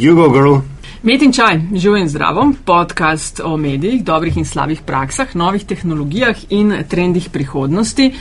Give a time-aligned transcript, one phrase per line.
[0.00, 0.54] Jugo Girl.
[1.02, 6.36] Met in čaj, živo in zdravo, podcast o medijih, dobrih in slabih praksah, novih tehnologijah
[6.48, 8.12] in trendih prihodnosti.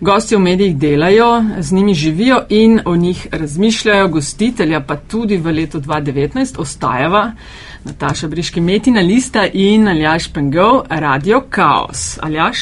[0.00, 5.52] Gosti v medijih delajo, z njimi živijo in o njih razmišljajo, gostitelja pa tudi v
[5.52, 7.32] letu 2019 ostajava
[7.84, 12.18] Nataša Briški, Metina Lista in Aljaš Pengov, Radio Chaos.
[12.22, 12.58] Aljaš?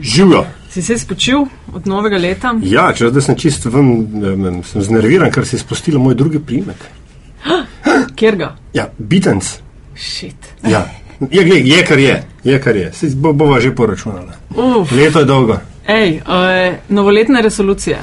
[0.00, 0.46] Živijo.
[0.70, 1.38] Si se spočil
[1.74, 2.54] od novega leta?
[2.62, 7.01] Ja, če zdaj sem čist ven, sem znerviran, ker si spustila moj drugi primek.
[8.16, 8.56] Kjer ga?
[8.74, 9.58] Ja, Beatles.
[9.94, 10.52] Šit.
[10.68, 10.86] Ja.
[11.30, 12.92] Je, je, je, kar je, je, kar je.
[12.92, 14.34] Saj bo, bova že poračunala.
[14.56, 14.90] Uf.
[14.92, 15.58] Leto je dolgo.
[15.86, 17.98] Ej, uh, novoletne resolucije.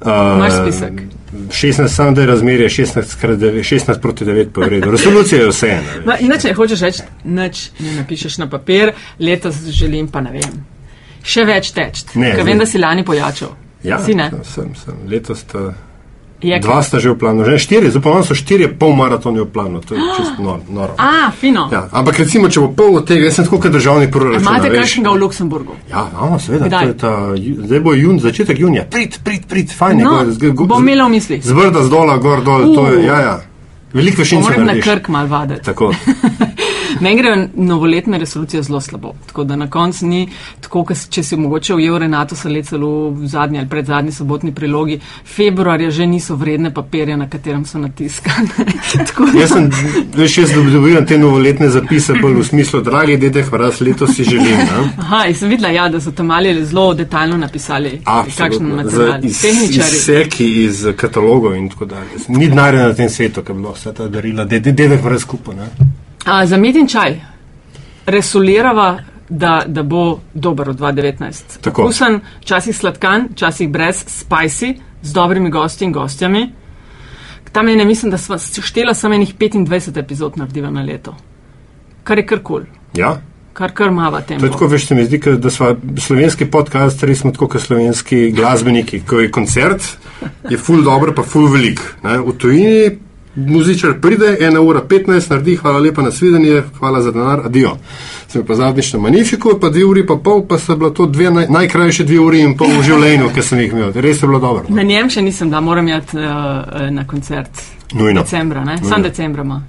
[0.00, 0.92] Uh, Imaš spisek?
[1.50, 4.90] 16, samo da je razmerje 16, krat 9, 16 proti 9 pa v redu.
[4.90, 5.96] Resolucija je vse ena.
[6.06, 10.62] No, inače, hočeš reči, nič ne napišeš na papir, letos želim pa ne vem.
[11.24, 12.04] Še več teč.
[12.14, 13.52] Ker vem, da si lani pojačal.
[13.84, 14.30] Ja, Si ne?
[14.44, 14.94] sem, sem.
[15.08, 15.68] Letos sta,
[16.40, 19.40] Je dva sta že v planu, že štiri, zdaj pa imam so štiri pol maratoni
[19.40, 20.94] v planu, to je čisto nor, noro.
[20.96, 21.66] A, fino.
[21.68, 24.40] Ja, ampak recimo, če bo pol od tega, jaz sem tako kot državni proračun.
[24.40, 25.74] Imate kakšnega v Luksemburgu?
[25.88, 26.68] Ja, no, seveda.
[26.68, 26.94] Kdaj?
[26.96, 28.86] Ta, zdaj bo jun, začetek junija.
[28.86, 29.98] Prid, prid, prid, fajn.
[29.98, 31.40] No, gor, zg- go- bom imela v mislih.
[31.40, 33.04] Z vrda, z dola, gor, dol, to je, Uh.
[33.04, 33.34] ja, ja.
[33.92, 35.64] Veliko vešin se Moram na krk mal vaditi.
[35.64, 35.94] Tako.
[37.00, 39.12] Meni grejo novoletne resolucije zelo slabo.
[39.26, 40.28] Tako da na koncu ni
[40.60, 45.00] tako, kot če si mogoče ujel Renato Sale celo v zadnji ali predzadnji sobotni prilogi.
[45.36, 48.48] Februarja že niso vredne papirja, na katerem so natiskane.
[49.40, 49.70] Jaz sem,
[50.16, 54.56] veš, jaz dobivam te novoletne zapise bolj v smislu, dragi dede, hvala, letos si želim.
[54.58, 54.90] Ne?
[54.98, 59.24] Aha, in sem videla, ja, da so tam mali zelo detaljno napisali, kakšen material.
[59.24, 59.96] Iz- Tehničari.
[59.96, 62.24] Izseki iz katalogov in tako dalje.
[62.28, 65.56] Ni denarja na tem svetu, bi bilo vse ta darila, dede, dede, hvala skupaj.
[65.56, 65.68] ne.
[66.24, 67.20] A, za med in čaj
[68.06, 68.98] resulirava,
[69.28, 71.58] da, da bo dober v 2019.
[71.60, 71.82] Tako.
[71.82, 76.46] Okusen, včasih sladkan, včasih brez, spicy, z dobrimi gosti in gostjami.
[77.52, 81.16] Tam je, ne mislim, da smo štela samo enih 25 epizod narediva na leto.
[82.04, 82.66] Kar je kar kul, cool.
[82.96, 83.20] Ja,
[83.52, 84.20] kar kar mava.
[84.20, 88.30] To je tako, veš, se mi zdi, da smo slovenski podcasterji, smo tako kot slovenski
[88.30, 89.02] glasbeniki.
[89.06, 89.84] Ko je koncert,
[90.50, 91.80] je full dobro, pa full velik.
[92.04, 92.18] Ne?
[92.18, 92.98] V tujini
[93.46, 97.76] muzičar pride, ena ura 15, naredi, hvala lepa na svidenje, hvala za denar, adijo.
[98.28, 101.30] Sem pa zadnjič na Magnifiku, pa dve uri pa pol, pa so bila to dve
[101.30, 103.92] naj, najkrajše dve uri in pol v življenju, ki sem jih imel.
[103.94, 104.64] Res je bilo dobro.
[104.68, 107.62] Na njem še nisem, da moram jati uh, na koncert.
[107.92, 108.22] Nujno.
[108.22, 108.76] Decembra, ne?
[108.76, 108.88] Nujno.
[108.88, 109.62] Sam decembra ima.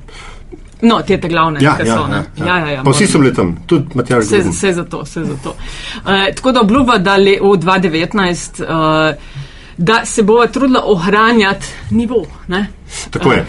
[0.82, 2.08] No, te te glavne, Ja, ki ja, so.
[2.08, 2.24] ne.
[2.38, 5.02] ja, ja, ja, ja, Pa vsi so bili tam, tudi Matjaž Vse, vse za to,
[5.04, 5.50] vse za to.
[5.50, 9.16] Uh, tako da obljuba, da le v 2019, uh,
[9.80, 12.26] da se bova trudila ohranjati nivo.
[12.48, 12.68] Ne?
[13.10, 13.46] Tako je.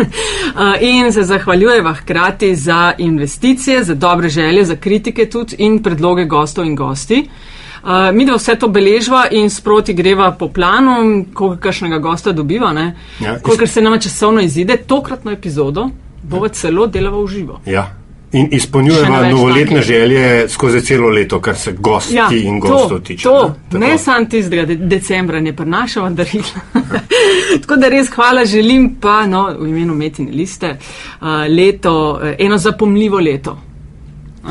[0.90, 6.64] In se zahvaljujeva hkrati za investicije, za dobre želje, za kritike tudi in predloge gostov
[6.64, 7.28] in gosti.
[7.82, 12.72] Uh, mi da vse to beležva in sproti greva po planu, koliko kakšnega gosta dobiva,
[12.72, 12.96] ne?
[13.20, 15.88] Ja, koliko se nama časovno izide, tokratno epizodo
[16.22, 17.60] bova celo delava v živo.
[17.66, 17.94] Ja.
[18.32, 22.98] In ne več novoletne želje skozi celo leto, kar se gosti Ja, in gostov to,
[22.98, 23.22] tiče.
[23.22, 23.78] to, Tako.
[23.78, 26.44] ne samo tistega de decembra, ne prinašava darila.
[27.60, 32.58] Tako da res hvala, želim pa no, v imenu Metine liste uh, leto, uh, eno
[32.58, 33.58] zapomljivo leto.
[34.44, 34.50] Uh,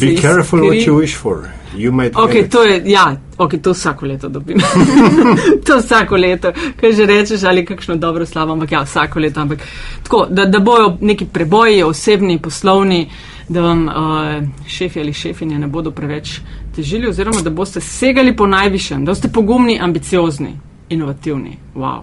[0.00, 1.57] Be careful iskri- what you wish for.
[1.76, 2.52] You might Ok, get it.
[2.52, 4.58] to je, ja, ok, to vsako leto dobim.
[5.66, 9.40] to vsako leto, kaj že rečeš, ali kakšno dobro slavo, ampak ja, vsako leto.
[9.40, 9.58] Ampak
[10.02, 13.10] tako, da, da bojo neki preboji, osebni, poslovni,
[13.48, 13.94] da vam uh,
[14.66, 16.40] šefi ali šefinje ne bodo preveč
[16.76, 20.58] težili, oziroma da boste segali po najvišjem, da boste pogumni, ambiciozni,
[20.88, 21.56] inovativni.
[21.74, 22.02] Wow.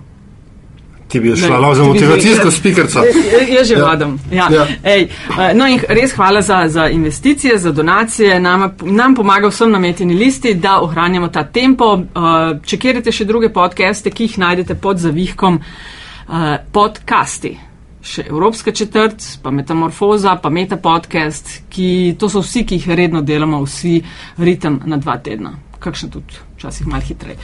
[1.08, 3.00] Ti bi šla za ti bi motivacijsko spikerco.
[3.00, 3.84] Ja, Jaz že Ja.
[3.86, 4.20] vadam.
[4.32, 4.48] Ja.
[4.52, 4.68] Ja.
[4.84, 5.02] Ej,
[5.40, 8.40] eh, no in res hvala za, za investicije, za donacije.
[8.40, 12.00] Nam, nam pomaga vsem na metini listi, da ohranjamo ta tempo.
[12.00, 12.20] Eh,
[12.66, 17.58] Čekirajte še druge podcaste, ki jih najdete pod zavihkom eh, podcasti.
[18.02, 23.22] Še Evropska četrt, pa Metamorfoza, pa Meta podcast, ki to so vsi, ki jih redno
[23.22, 24.02] delamo, vsi
[24.38, 25.54] ritem na dva tedna.
[25.80, 27.38] Kakšen tudi, včasih malo hitreje.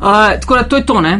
[0.00, 1.16] Uh, tako da to je to, ne?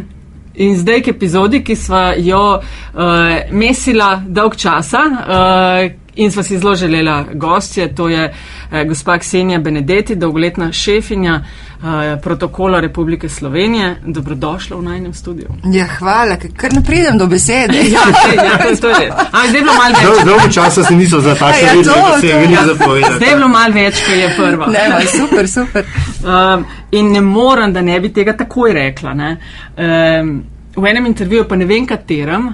[0.54, 6.58] In zdaj k epizodi, ki sva jo uh, mesila dolg časa uh, in sva si
[6.58, 11.86] zelo želela gostje, to je uh, gospa Ksenija Benedetti, dolgoletna šefinja uh,
[12.22, 13.96] protokola Republike Slovenije.
[14.06, 15.48] Dobrodošla v najnem studiu.
[15.72, 17.84] Ja, hvala, ker kar ne pridem do besede.
[17.94, 19.10] Ja, sej, ja, to, to je res.
[19.10, 20.24] Ampak zdaj je bilo malo več.
[20.26, 23.74] Dolgo časa se niso za tako Ja, da se je veliko Zdaj je bilo malo
[23.74, 24.66] več, kot je prva.
[24.66, 25.84] Ne, ma, super, super.
[26.24, 29.12] Um, in ne morem, da ne bi tega takoj rekla.
[29.14, 29.30] Ne?
[29.76, 30.30] Um,
[30.76, 32.48] v enem intervjuju, pa ne vem katerem,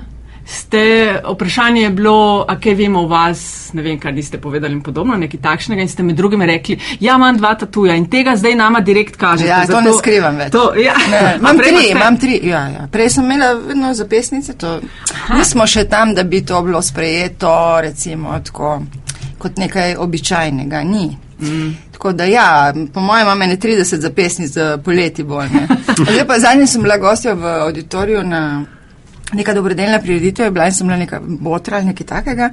[0.50, 0.81] ste,
[1.25, 2.14] vprašanje je bilo,
[2.49, 3.41] a kaj vemo o vas,
[3.73, 7.14] ne vem, kaj niste povedali in podobno, nekaj takšnega in ste med drugim rekli, ja,
[7.14, 9.49] imam dva tatuja in tega zdaj nama direkt kažete.
[9.49, 10.52] Ja, to zato- ne skrivam več.
[10.52, 10.94] To, ja.
[11.11, 12.41] Ne, Ma imam tri, ste- imam tri.
[12.43, 12.88] Ja, ja.
[12.93, 14.81] Prej sem imela vedno zapisnice, to
[15.31, 18.81] nismo še tam, da bi to bilo sprejeto, recimo, tako,
[19.38, 20.82] kot nekaj običajnega.
[20.82, 21.17] Ni.
[21.41, 21.70] Mm.
[21.93, 22.49] Tako da ja,
[22.94, 25.49] po mojem imam ene 30 zapisnic za poleti bolj.
[26.11, 28.64] Zdaj pa zadnji sem bila gostja v auditoriju na
[29.32, 32.50] neka dobrodelna prireditev, je bila in sem bila neka botra nekaj takega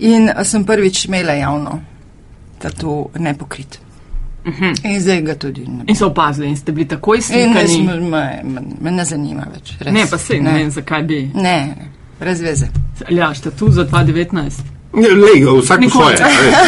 [0.00, 1.80] in sem prvič imela javno
[2.58, 3.80] tatu nepokrit.
[4.46, 4.86] Uh -huh.
[4.94, 7.22] In zdaj ga tudi ne In so opazili in ste bili takoj In
[7.52, 7.68] ne, slikani.
[7.68, 9.72] sm- me, me, me ne zanima več.
[9.80, 9.94] Res.
[9.94, 11.30] Ne, pa se ne vem, zakaj bi.
[11.34, 11.88] Ne, ne,
[12.20, 12.66] brez veze.
[13.08, 14.50] Ja, štatu za 2019.
[14.94, 16.16] Ne, Lej, vsak po svoje.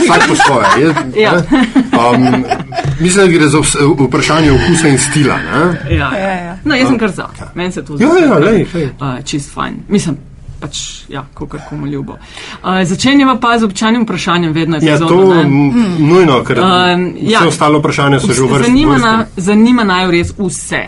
[0.03, 0.67] Vsak po svoje.
[0.81, 1.33] Jaz, Ja.
[1.33, 1.43] ne,
[1.95, 2.45] um,
[3.01, 3.59] mislim, da gre za
[3.99, 5.37] vprašanje okusa in stila.
[5.37, 5.65] Ne?
[5.91, 6.41] Ja, Ja, ja.
[6.43, 6.59] ja.
[6.65, 7.29] No, jaz sem kar za.
[7.55, 8.05] Meni se to zdi.
[8.05, 8.85] Ja, ja, lej, lej.
[9.01, 9.75] Uh, čist fajn.
[9.89, 10.17] Mislim,
[10.61, 10.79] pač,
[11.09, 12.13] ja, kako komu ljubo.
[12.13, 12.19] Uh,
[12.85, 17.39] začenjava pa z običajnim vprašanjem, vedno je Ja, to m, nujno, ker Um, ja.
[17.39, 18.65] vse ostalo vprašanje so že v vrsti.
[18.65, 20.83] Zanima, na, zanima naj res vse.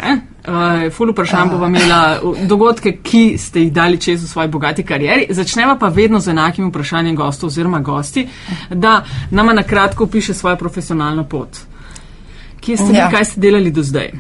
[0.49, 5.27] Uh, ful vprašanj bova imela dogodke, ki ste jih dali čez v svoji bogati karieri.
[5.31, 8.25] Začneva pa vedno z enakim vprašanjem gostov oziroma gosti,
[8.71, 11.49] da nama na kratko opiše svojo profesionalno pot.
[12.61, 13.11] Kje ste bili, Ja.
[13.11, 14.11] kaj ste delali do zdaj?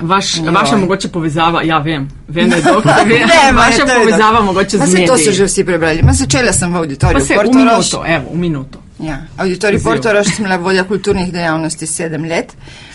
[0.00, 0.50] Vaš, Joj.
[0.50, 4.30] vaša mogoče povezava, ja vem, vem, da je dolgo, ve, Ne, ma, vaša je povezava
[4.32, 4.44] dobro.
[4.44, 6.02] mogoče z se to so že vsi prebrali.
[6.02, 8.78] Ma začela sem v auditoriju se v minuto, evo, v minuto.
[8.98, 9.90] Ja, auditorij Izziv.
[9.90, 12.52] Portorož sem bila vodja kulturnih dejavnosti sedem let.
[12.52, 12.89] Uh,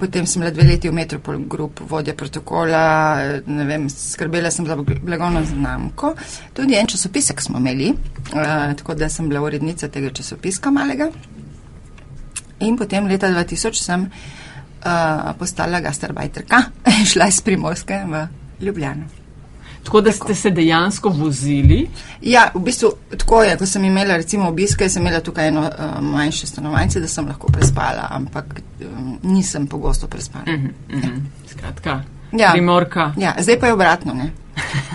[0.00, 2.82] potem sem bila dve leti v Metropol Group, vodja protokola,
[3.46, 6.14] ne vem, skrbela sem za bl- blagovno znamko.
[6.54, 11.10] Tudi en časopisek smo imeli, uh, tako da sem bila urednica tega časopiska malega.
[12.60, 16.62] In potem leta 2000 sem uh, postala gastarbajterka
[17.12, 18.26] šla iz Primorske v
[18.60, 19.19] Ljubljano.
[19.84, 21.88] Tako da ste se dejansko vozili.
[22.22, 25.68] Ja, v bistvu tako je, ko sem imela recimo obiske, sem imela tukaj eno uh,
[26.02, 30.44] manjše stanovanje, da sem lahko prespala, ampak um, nisem pogosto prespala.
[30.46, 31.20] Uh -huh, uh -huh.
[31.46, 32.50] Skratka, Ja.
[32.52, 33.12] primorka.
[33.16, 34.30] Ja, zdaj pa je obratno, ne.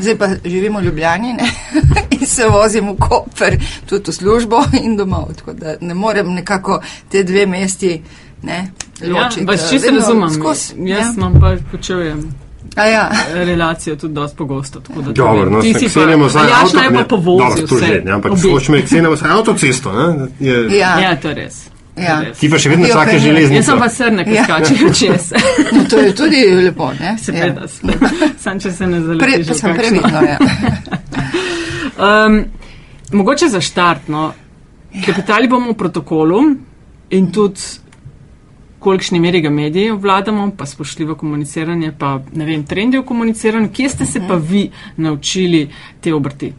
[0.02, 1.50] Zdaj pa živim v Ljubljani ne?
[2.20, 6.82] in se vozim v Koper, tudi v službo in domov, tako da ne morem nekako
[7.10, 8.02] te dve mesti
[8.44, 8.72] ne,
[9.02, 9.46] Ja, ločiti.
[9.46, 10.30] vas čisto Vedno razumem.
[10.30, 11.14] skozi, Jaz ja.
[11.18, 12.32] imam pa počujem
[12.76, 13.10] A ja.
[13.36, 14.80] relacijo tudi dosti pogosto.
[14.80, 17.68] tako da to Dobro, no, Ti si pa, Aljaš avto, naj pa ne, povozi dobro,
[17.68, 17.86] to vse.
[17.86, 18.42] že, ne, ampak obe.
[18.44, 20.28] hočemo cenimo vsaj avtocesto, ne?
[20.42, 21.00] Je, Ja.
[21.00, 21.70] Ja, to je res.
[21.98, 22.20] Ja.
[22.22, 22.38] Res.
[22.38, 23.20] Ti pa še vedno čakaš ne.
[23.20, 23.56] železnico.
[23.56, 24.44] Jaz sem pa srne, ki Ja.
[24.44, 25.32] skačejo čez.
[25.74, 27.16] No, to je tudi lepo, ne?
[27.18, 27.68] Seveda, Ja.
[27.70, 28.10] seveda.
[28.38, 29.48] Sam če se ne Pre, zaletiš.
[29.48, 30.38] v sem previdno, ja.
[31.98, 32.46] Um,
[33.12, 34.34] mogoče za štart, no,
[35.06, 36.42] kapitali bomo v protokolu
[37.10, 37.60] in tudi
[38.86, 43.72] kolikšni meri ga mediji obvladamo, pa spoštljivo komuniciranje, pa ne vem, trendi v komuniciranju.
[43.74, 44.68] Kje ste se pa vi
[44.98, 45.66] naučili
[46.02, 46.54] te obrti?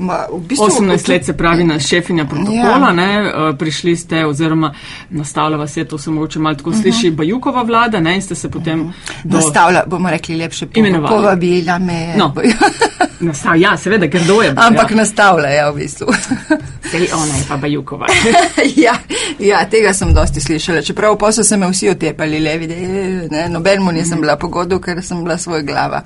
[0.00, 2.92] Ma, v bistvu, 18 let se pravi na šefinja protokola, Ja.
[2.92, 4.72] ne, eh, prišli ste oziroma
[5.10, 8.50] nastavlja vas je, to se mogoče malo tako sliši, Bajukova vlada, ne, in ste se
[8.50, 8.92] potem
[9.24, 11.16] do, Nastavlja, bomo rekli lepše, Imenovali.
[11.16, 12.14] povabila me.
[12.16, 12.34] No.
[13.20, 14.54] nastav, ja, seveda, ker do je.
[14.56, 14.96] Ampak ja.
[14.96, 16.06] nastavlja, ja, v bistvu.
[16.90, 18.06] Sej ona je pa Bajukova.
[18.84, 18.96] ja,
[19.38, 20.82] ja, tega sem dosti slišala.
[20.82, 24.80] Čeprav so se me vsi otepali, levi, da je, ne, noben mu nisem bila pogodu,
[24.80, 26.02] ker sem bila svoj glava.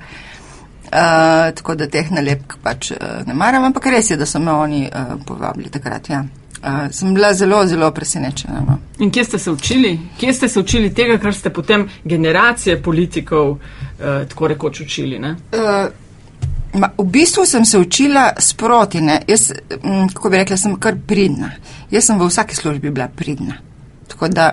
[0.85, 4.51] Uh, tako da teh nalepk pač uh, ne maram, ampak res je, da so me
[4.51, 6.09] oni uh, povabili takrat.
[6.09, 6.23] Ja.
[6.65, 8.61] Uh, sem bila zelo, zelo presenečena.
[8.67, 8.77] No.
[8.99, 9.99] In kje ste se učili?
[10.19, 13.57] Kje ste se učili tega, kar ste potem generacije politikov
[13.99, 15.19] eh, tako rekoč učili?
[15.19, 15.35] Ne?
[15.53, 19.01] Uh, ma, v bistvu sem se učila sproti.
[19.01, 19.21] Ne?
[19.27, 19.51] Jaz,
[19.83, 21.51] mm, kako bi rekla, sem kar pridna.
[21.91, 23.59] Jaz sem v vsaki službi bila pridna.
[24.07, 24.51] Tako da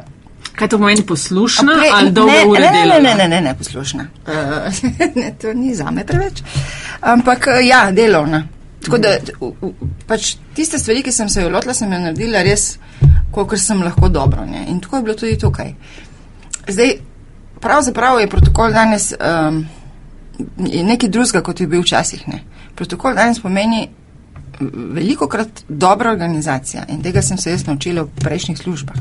[0.53, 3.01] Kaj to pomeni poslušna Prej- ali dolge ne, ure ne, ne, delala?
[3.01, 4.07] ne, ne, ne, ne, poslušna.
[4.27, 4.35] Uh,
[5.21, 6.43] ne, to ni za me preveč.
[7.01, 8.43] Ampak eh, ja, delovna.
[8.85, 9.09] Tako da
[9.41, 9.73] v- v-
[10.07, 12.79] pač tiste stvari, ki sem se jo lotila, sem jo naredila res,
[13.31, 14.45] kolikor sem lahko dobro.
[14.47, 14.67] Ne?
[14.69, 15.73] In tako je bilo tudi tukaj.
[16.69, 16.93] Zdaj,
[17.61, 19.65] pravzaprav je protokol danes um,
[20.59, 22.29] je nekaj drugega, kot je bil včasih.
[22.29, 22.43] Ne?
[22.75, 23.89] Protokol danes pomeni
[24.95, 28.97] veliko krat dobra organizacija in tega sem se jaz naučila v prejšnjih službah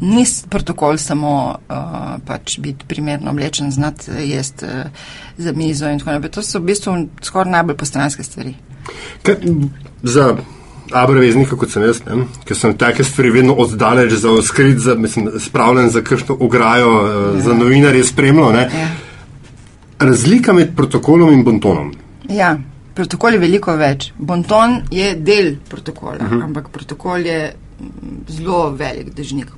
[0.00, 1.32] ni protokol samo
[1.68, 1.76] uh,
[2.26, 4.70] pač biti primerno oblečen, znati jesti uh,
[5.38, 6.30] za mizo in tako naprej.
[6.30, 8.54] To so v bistvu skoraj najbolj postranske stvari.
[9.22, 9.36] Kaj,
[10.02, 10.36] za
[10.92, 15.30] abreveznika, kot sem jaz, ne, ker sem take stvari vedno oddaleč za skrit, za, mislim,
[15.38, 17.40] spravljen za kakšno ograjo, ja.
[17.40, 18.54] za novinarje spremljal.
[18.54, 18.88] Ja.
[19.98, 21.92] Razlika med protokolom in bontonom.
[22.28, 22.56] Ja,
[22.94, 24.12] protokol je veliko več.
[24.18, 26.44] Bonton je del protokola, uh -huh.
[26.44, 27.54] ampak protokol je
[28.28, 29.50] zelo velik dežnik.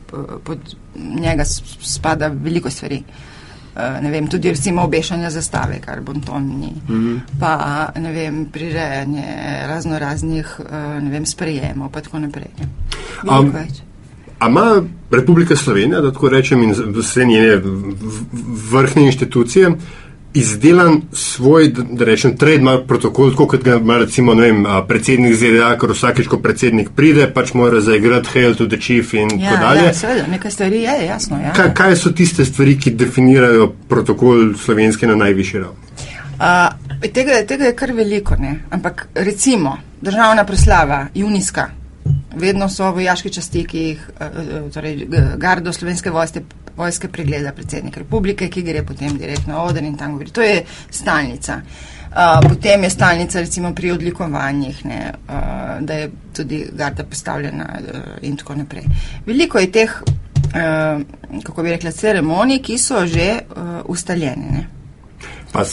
[0.44, 0.58] Pod
[0.96, 1.44] njega
[1.80, 3.02] spada veliko stvari.
[3.72, 7.20] Uh, ne vem, tudi recimo obešanje zastave, kar bonton ni, mm -hmm.
[7.40, 9.24] pa ne vem, prirejanje
[9.66, 12.50] razno raznih, uh, ne vem, sprejemov, pa tako naprej.
[13.30, 13.52] Um,
[14.48, 17.60] ima Republika Slovenija, da tako rečem, in vse njene
[18.70, 19.70] vrhne inštitucije,
[20.34, 25.92] izdelan svoj, da rečem, trademark protokol, tako kot ga ima recimo vem, predsednik ZDA, ker
[25.92, 29.84] vsakeč, ko predsednik pride, pač mora zaigrati Hail to the Chief in ja, tako dalje.
[29.84, 31.40] Ja, seveda, nekaj stvari je, jasno.
[31.42, 31.52] Ja.
[31.56, 35.92] Kaj, kaj so tiste stvari, ki definirajo protokol slovenski na najvišji ravni?
[36.42, 38.56] Uh, tega, tega je kar veliko, ne?
[38.70, 41.68] ampak recimo državna proslava, junijska,
[42.34, 44.10] vedno so vojaški časti, ki jih,
[44.74, 45.06] torej
[45.38, 46.42] gardo slovenske vojske
[46.76, 50.30] vojske pregleda predsednik republike, ki gre potem direktno odr in tam govori.
[50.30, 51.60] To je stalnica.
[52.12, 58.00] Uh, potem je stalnica recimo pri odlikovanjih, ne, uh, da je tudi garda postavljena uh,
[58.22, 58.84] in tako naprej.
[59.26, 64.50] Veliko je teh, uh, kako bi rekla, ceremonij, ki so že uh, ustaljene.
[64.52, 64.66] Ne.
[65.52, 65.64] Pa,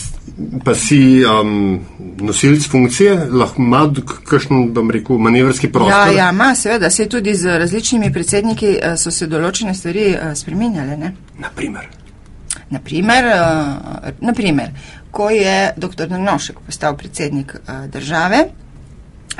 [0.63, 1.79] pa si um,
[2.21, 3.81] nosilc funkcije, lahko ima
[4.29, 6.13] kakšen, bom rekel, manevrski prostor?
[6.13, 10.31] Ja, ja, ima, seveda, se tudi z različnimi predsedniki uh, so se določene stvari uh,
[10.35, 10.97] spremenjale.
[10.97, 11.13] Ne?
[11.39, 11.89] Naprimer?
[12.69, 14.73] Naprimer, uh, naprimer,
[15.11, 16.09] ko je dr.
[16.17, 18.45] Nošek postal predsednik uh, države,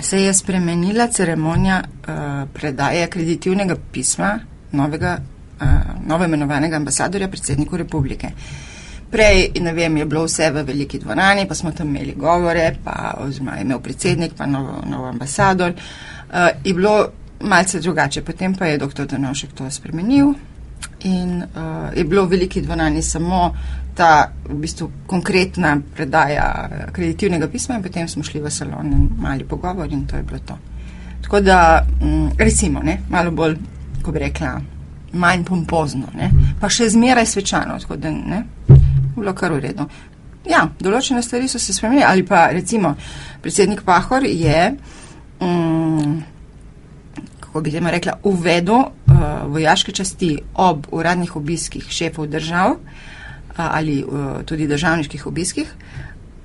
[0.01, 4.39] se je spremenila ceremonija uh, predaje kreditivnega pisma
[4.71, 5.19] novega,
[5.59, 5.67] uh,
[6.07, 8.33] novo imenovanega ambasadorja predsedniku republike.
[8.33, 8.68] Uh,
[9.11, 13.15] Prej, ne vem, je bilo vse v veliki dvorani, pa smo tam imeli govore, pa
[13.17, 15.73] oziroma je imel predsednik, pa nov, nov ambasador.
[15.73, 17.07] Uh, je bilo
[17.41, 19.05] malce drugače, potem pa je dr.
[19.05, 20.33] Danošek to spremenil
[21.03, 23.55] in uh, je bilo v veliki dvorani samo
[23.95, 29.43] ta v bistvu konkretna predaja kreditivnega pisma in potem smo šli v salon in mali
[29.43, 30.57] pogovor in to je bilo to.
[31.21, 33.57] Tako da, um, recimo, ne, malo bolj,
[34.03, 34.61] ko bi rekla,
[35.13, 38.43] manj pompozno, ne, pa še zmeraj svečano, tako da ne
[39.19, 39.85] bilo kar v redu.
[40.49, 42.95] Ja, določene stvari so se spremenile, ali pa recimo
[43.43, 44.75] predsednik Pahor je,
[45.43, 46.23] um,
[47.39, 52.79] kako bi temu rekla, uvedel uh, vojaške časti ob uradnih obiskih šefov držav uh,
[53.67, 55.75] ali uh, tudi državniških obiskih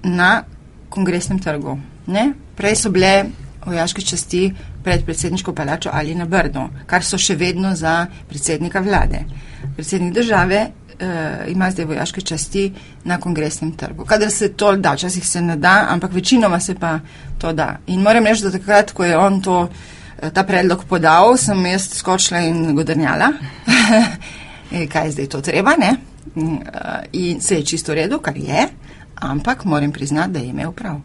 [0.03, 0.43] na
[0.89, 1.79] kongresnem trgu.
[2.07, 2.33] Ne?
[2.57, 3.25] Prej so bile
[3.65, 4.53] vojaške časti
[4.85, 9.25] pred predsedniško palačo ali na Brdo, kar so še vedno za predsednika vlade.
[9.77, 10.67] Predsednik države
[11.01, 12.73] uh, ima zdaj vojaške časti
[13.05, 14.05] na kongresnem trgu.
[14.05, 16.99] Kadar se to da, včasih se ne da, ampak večinoma se pa
[17.39, 17.77] to da.
[17.87, 19.69] In moram reči, da takrat, ko je on to, uh,
[20.33, 23.33] ta predlog podal, sem jaz skočila in godrnjala,
[24.93, 25.97] kaj je zdaj to treba, ne?
[26.35, 26.63] Uh,
[27.13, 28.69] in se je čisto v redu, kar je,
[29.15, 31.01] ampak moram priznati, da je imel prav.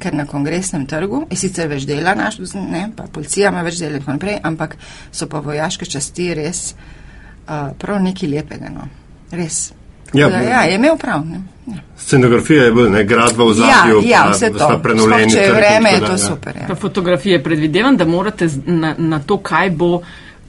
[0.00, 3.98] Ker na kongresnem trgu je sicer več dela, naš, ne, pa policija ima več dela
[3.98, 4.76] in tako naprej, ampak
[5.12, 8.72] so pa vojaške časti res uh, prav nekaj lepega.
[8.72, 8.88] No.
[9.30, 9.72] Res.
[10.12, 11.22] Ja, da, ja, je imel prav.
[11.66, 11.74] Ja.
[11.98, 14.80] Scenografija je bila, gradba v zadju, ja, ja, vse to.
[14.82, 15.32] Prenovljeni.
[15.32, 16.18] Če je vreme, je to ja.
[16.18, 16.56] super.
[16.68, 16.74] Ja.
[16.74, 20.00] Fotografije predvidevam, da morate na, na to, kaj bo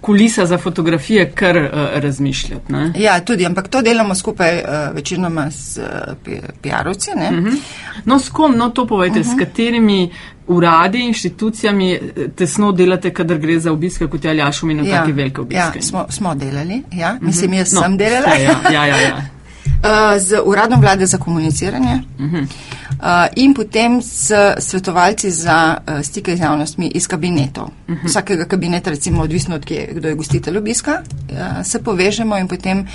[0.01, 2.73] kulisa za fotografije, kar uh, razmišljati.
[2.73, 2.93] Ne?
[2.95, 5.83] Ja, tudi, ampak to delamo skupaj uh, večinoma s uh,
[6.63, 7.09] PR-ovci.
[7.15, 7.47] Uh mhm.
[7.47, 7.57] -huh.
[8.05, 9.29] No, s kom, no to povejte, uh -huh.
[9.29, 9.39] s mhm.
[9.39, 10.11] katerimi
[10.47, 11.99] uradi, inštitucijami
[12.35, 15.77] tesno delate, kadar gre za obiske, kot je Aljaš omenil, ja, take velike obiske?
[15.79, 17.17] Ja, smo, smo delali, ja.
[17.21, 18.27] mislim, jaz no, sem delala.
[18.27, 19.21] Ja, ja, ja, ja.
[19.81, 22.41] Uh, z uradom vlade za komuniciranje uh -huh.
[22.41, 22.47] uh,
[23.35, 27.63] in potem s svetovalci za uh, stike z javnostmi iz kabinetov.
[27.63, 28.07] Uh -huh.
[28.07, 31.01] Vsakega kabineta, recimo odvisno od kje, kdo je gostitelj obiska,
[31.63, 32.87] se povežemo in potem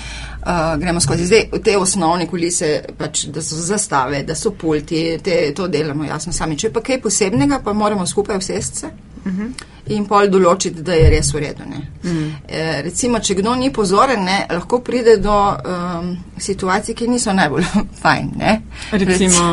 [0.77, 1.25] gremo skozi.
[1.25, 6.33] Zdaj, te osnovne kulise, pač, da so zastave, da so pulti, te, to delamo jasno
[6.33, 6.57] sami.
[6.57, 8.87] Če pa kaj posebnega, pa moramo skupaj vsesti se.
[9.27, 11.67] Uh -huh in pol določiti, da je res v redu.
[11.67, 12.25] Mm.
[12.47, 17.67] E, recimo, če kdo ni pozoren, ne, lahko pride do um, situacij, ki niso najbolj
[18.01, 18.31] fajn.
[18.39, 18.59] Ne.
[18.91, 19.47] Recimo.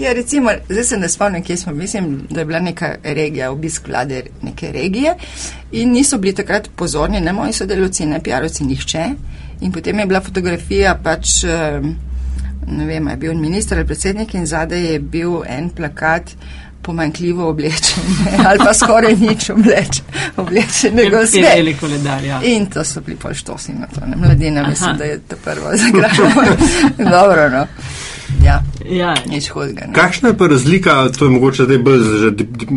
[0.00, 3.90] Ja, recimo, zdaj se ne spomnim, kje smo, mislim, da je bila neka regija, obisk
[3.92, 5.12] vlade neke regije
[5.76, 9.04] in niso bili takrat pozorni, ne moji sodelovci, ne pijarovci, nihče.
[9.62, 11.92] In potem je bila fotografija pač, um,
[12.72, 16.34] ne vem, je bil minister ali predsednik in zadaj je bil en plakat,
[16.82, 18.02] pomankljivo oblečen
[18.46, 20.02] ali pa skoraj nič obleč,
[20.36, 21.40] oblečenega vse.
[22.26, 22.40] Ja.
[22.42, 25.76] In to so bili pol štosi na to, ne mladina, mislim, da je to prvo
[25.84, 26.56] zagrajalo.
[26.98, 27.66] Dobro, no.
[28.40, 29.12] Ja, ja.
[29.28, 29.92] nič hudega.
[29.92, 32.30] Kakšna je pa razlika, to je mogoče zdaj bolj, že,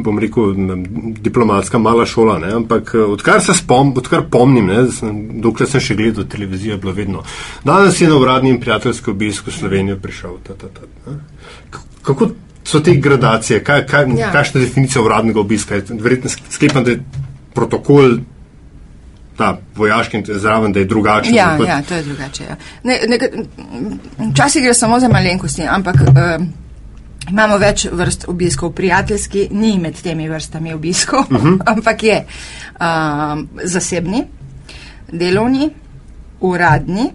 [0.03, 0.53] bom rekel,
[1.24, 2.51] diplomatska mala šola, ne?
[2.59, 4.85] ampak eh, odkar se spom, odkar pomnim, ne,
[5.41, 7.24] dokler sem še gledal televizijo, je bilo vedno.
[7.63, 10.38] Danes je na uradni in prijateljski obisk v Slovenijo prišel.
[10.43, 11.15] Ta, ta, ta,
[12.05, 12.29] Kako
[12.65, 14.31] so te gradacije, kaj, kaj, ja.
[14.31, 15.81] kakšna je definicija uradnega obiska?
[15.89, 17.03] Verjetno sklepam, da je
[17.53, 18.17] protokol
[19.38, 21.36] ta vojaški zraven, da je drugačen.
[21.36, 22.43] Ja, kot- ja, to je drugače.
[22.43, 22.55] Ja.
[22.84, 23.25] Ne, neka,
[24.31, 26.45] včasih gre samo za malenkosti, ampak uh,
[27.29, 28.72] imamo več vrst obiskov.
[28.72, 31.60] Prijateljski ni med temi vrstami obiskov, uh -huh.
[31.65, 34.24] ampak je uh, zasebni,
[35.12, 35.69] delovni,
[36.39, 37.12] uradni.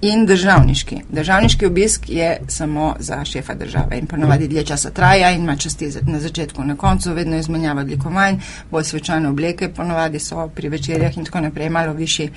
[0.00, 0.96] In državniški.
[1.08, 5.88] Državniški obisk je samo za šefa države in ponovadi dlje časa traja in ima časti
[6.02, 8.36] na začetku, na koncu, vedno izmenjava odlikovanj,
[8.70, 12.30] bolj svečane obleke, ponovadi so pri večerjah in tako naprej, malo višji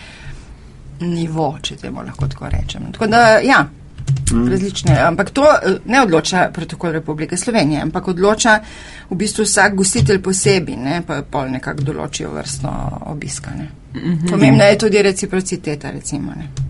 [0.99, 2.91] nivo, če temu lahko tako rečem.
[2.91, 3.67] Tako da, ja,
[4.49, 4.99] različne.
[5.01, 8.59] Ampak to eh, ne odloča protokol Republike Slovenije, ampak odloča
[9.09, 12.71] v bistvu vsak gostitelj posebej, ne, pa pol nekako določijo vrsto
[13.05, 13.51] obiska.
[13.57, 13.69] Ne.
[14.29, 16.31] Pomembna je tudi reciprociteta, recimo.
[16.31, 16.69] Ne.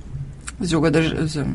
[0.60, 1.28] Z državo.
[1.28, 1.46] z-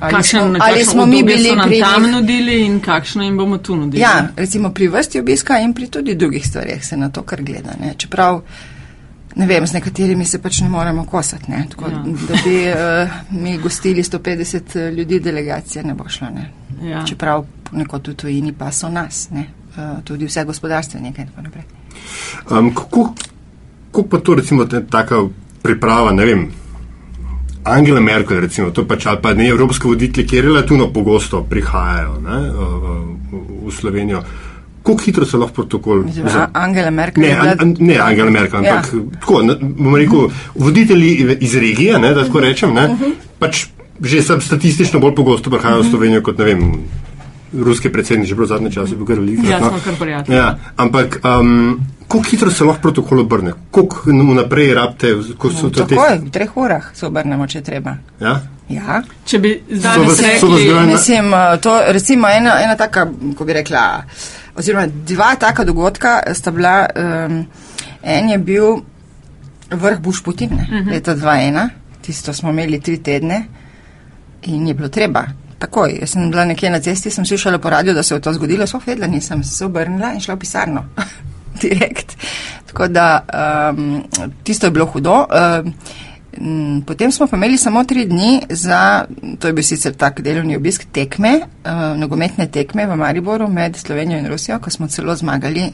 [0.00, 1.48] Ali, Kakšen, smo, ali smo mi bili
[1.80, 2.12] tam njih?
[2.12, 4.00] nudili in kakšno jim bomo tu nudili.
[4.02, 7.70] Ja, recimo pri vrsti obiska in pri tudi drugih stvarih se na to kar gleda.
[7.80, 7.94] Ne.
[7.96, 8.40] Čeprav,
[9.36, 11.50] ne vem, z nekaterimi se pač ne moremo kosati.
[11.50, 11.66] Ne.
[11.70, 11.98] Tako, Ja.
[12.28, 16.28] Da bi uh, mi gostili 150 ljudi delegacije, ne bo šlo.
[16.30, 16.50] Ne.
[16.82, 17.04] Ja.
[17.04, 19.44] Čeprav nekod v tujini pa so nas, ne.
[19.70, 21.64] Uh, tudi vse gospodarstvenike in tako naprej.
[22.50, 23.14] Um, kako,
[23.86, 25.22] kako pa to, recimo, ta, taka
[25.62, 26.48] priprava, ne vem,
[27.68, 32.38] Angela Merkel, recimo, to pač ali pa ne evropske voditelje, ki relativno pogosto prihajajo ne,
[32.48, 33.00] uh,
[33.64, 34.22] v Slovenijo.
[34.80, 36.02] Kako hitro se lahko protokol.
[36.02, 38.70] Mislim, za- Angela Merkel Ne, an, an, ne Angela Merkel, Ja.
[38.72, 39.00] ampak ja.
[39.20, 41.10] tako, bomo rekel, voditelji
[41.40, 42.88] iz regije, ne, da tako rečem, ne,
[43.38, 43.66] pač
[44.00, 46.60] že sam statistično bolj pogosto prihajajo v Slovenijo kot, ne vem,
[47.52, 49.42] ruski predsednik, že prav zadnje čase je bil kar veliko.
[49.42, 50.36] Ja, smo kar prijatelji.
[50.36, 50.46] Ja,
[50.76, 53.52] ampak um, kako hitro se lahko protokol obrne?
[53.70, 55.94] Koliko vnaprej rabite, ko so to te...
[55.94, 57.96] Takoj, v treh urah se obrnemo, če treba.
[58.20, 58.40] Ja?
[58.68, 59.02] Ja.
[59.24, 63.56] Če bi danes vas rekli, Na- Mislim, eh, to recimo ena, ena taka, ko bi
[63.56, 63.82] rekla,
[64.56, 67.42] oziroma dva taka dogodka sta bila, um,
[68.02, 68.80] en je bil
[69.70, 70.90] vrh Bušputine, uh -huh.
[70.92, 71.68] leta 2001,
[72.02, 73.44] tisto smo imeli tri tedne
[74.42, 75.24] in je bilo treba.
[75.58, 78.32] Takoj, jaz sem bila nekje na cesti, sem slišala po radiju, da se je to
[78.32, 80.84] zgodilo, so vedela, nisem se obrnila in šla v pisarno.
[81.64, 82.16] Direkt.
[82.66, 83.24] Tako da
[83.72, 84.04] um,
[84.44, 85.24] tisto je bilo hudo.
[85.26, 85.74] Um,
[86.40, 89.04] Mm, Potem smo pa imeli samo tri dni za,
[89.38, 94.18] to je bil sicer tak delovni obisk, tekme, uh, nogometne tekme v Mariboru med Slovenijo
[94.18, 95.72] in Rusijo, ko smo celo zmagali.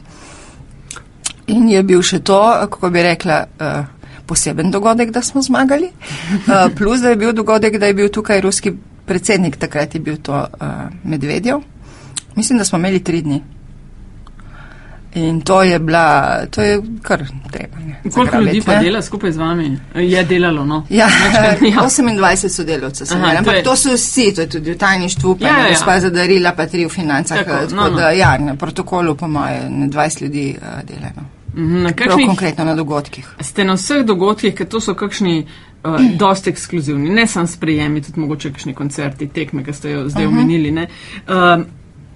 [1.47, 2.39] In je bil še to,
[2.71, 5.91] kako bi rekla, uh, poseben dogodek, da smo zmagali.
[6.47, 8.73] Uh, plus, da je bil dogodek, da je bil tukaj ruski
[9.05, 10.71] predsednik, takrat je bil to uh,
[11.03, 11.61] Medvedjev.
[12.35, 13.43] Mislim, da smo imeli tri dni.
[15.15, 16.05] In to je bila,
[16.47, 17.77] to je kar treba.
[17.79, 18.83] ne, koliko ljudi zagrabiti, pa ne.
[18.83, 19.77] dela skupaj z vami?
[19.95, 20.83] Je delalo, no.
[20.89, 21.81] Ja, Večkrat, ja.
[21.81, 24.77] 28 sodelavcev sem Aha, imela, to ampak je- to so vsi, to je tudi v
[24.77, 27.37] tajništvu, pa Ja, ja, ja, gospa zadarila, pa tri v financah.
[27.37, 27.95] Tako, Tako, no, no.
[27.95, 31.09] da, ja, na protokolu po moje ne 20 ljudi uh, dela.
[31.15, 31.23] No.
[31.55, 33.27] Mhm, Na kakšnih konkretno na dogodkih.
[33.41, 35.47] ste na vseh dogodkih, ker to so kakšni
[35.83, 40.25] uh, dosti ekskluzivni, ne samo sprejemi, tudi mogoče kakšni koncerti, tekme, ki ste jo zdaj
[40.25, 40.35] uh -huh.
[40.35, 40.71] omenili.
[40.71, 40.87] ne.
[41.29, 41.65] Um,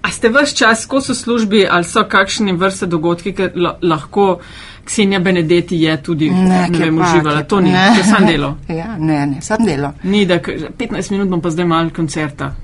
[0.02, 3.78] a ste vse čas, ko so v službi, ali so kakšne vrste dogodki, ki la,
[3.82, 4.40] lahko
[4.86, 7.44] Ksenija Benedetti je tudi ne, ne vem, uživala?
[7.44, 8.58] To ni, to je sam delo.
[8.80, 9.94] Ja, ne, ne, sam delo.
[10.04, 12.56] Ni, da k- 15 minut bom pa zdaj mal koncerta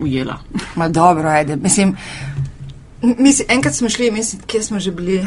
[0.00, 0.36] ujela.
[0.76, 1.56] Ma dobro, ajde.
[1.56, 1.96] Mislim,
[3.02, 5.26] mislim, enkrat smo šli, mislim, kje smo že bili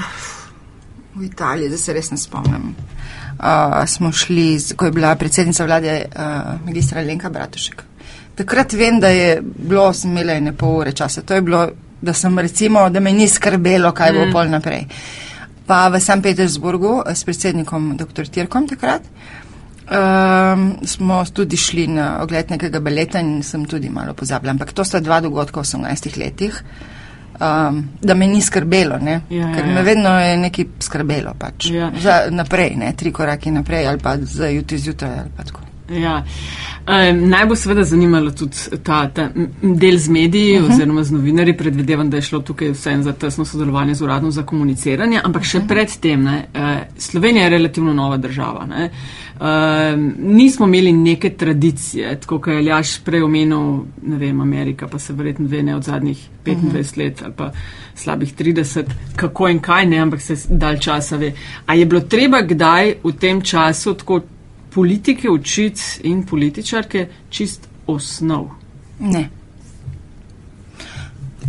[1.16, 2.76] v Italiji, da se res ne spomnim.
[3.40, 6.22] Uh, smo šli, ko je bila predsednica vlade uh,
[6.66, 7.84] magistra Lenka Bratušek.
[8.36, 11.22] Takrat vem, da je bilo, sem imela ene pol ure časa.
[11.22, 11.70] To je bilo,
[12.02, 14.32] da sem recimo, da me ni skrbelo, kaj bo Mm.
[14.32, 14.86] pol naprej.
[15.66, 16.22] Pa v St.
[16.22, 18.28] Petersburgu s predsednikom dr.
[18.28, 19.02] Tirkom takrat.
[19.86, 24.84] Um, smo tudi šli na ogled nekega baleta in sem tudi malo pozabila, ampak to
[24.84, 26.58] sta dva dogodka v 18 letih,
[27.40, 29.22] um, da me ni skrbelo, ne?
[29.30, 29.74] Ja, ker ja, ja.
[29.76, 31.70] me vedno je nekaj skrbelo pač.
[31.70, 31.92] Ja.
[32.02, 32.94] Za naprej, ne?
[32.98, 35.65] tri korake naprej ali pa za jutri zjutraj ali pa tako.
[35.90, 36.24] Ja.
[36.86, 39.30] Um, naj bo seveda zanimalo tudi ta, ta
[39.62, 40.74] del z mediji uh -huh.
[40.74, 41.58] oziroma z novinarji.
[41.58, 45.62] Predvidevam, da je šlo tukaj vsem za tesno sodelovanje z uradom za komuniciranje, ampak še
[45.68, 46.62] predtem, ne, uh,
[46.98, 48.66] Slovenija je relativno nova država.
[48.66, 48.90] Ne.
[49.40, 55.00] Um, nismo imeli neke tradicije, tako kot je Aljaš prej omenil, ne vem, Amerika, pa
[55.00, 56.98] se verjetno ve ne od zadnjih 25 uh -huh.
[56.98, 57.52] let ali pa
[57.96, 58.84] slabih 30,
[59.16, 61.34] kako in kaj ne, ampak se dalj časa ve.
[61.66, 64.22] A je bilo treba kdaj v tem času tako
[64.76, 68.50] politike učiti in političarke čist osnov.
[69.00, 69.30] Ne.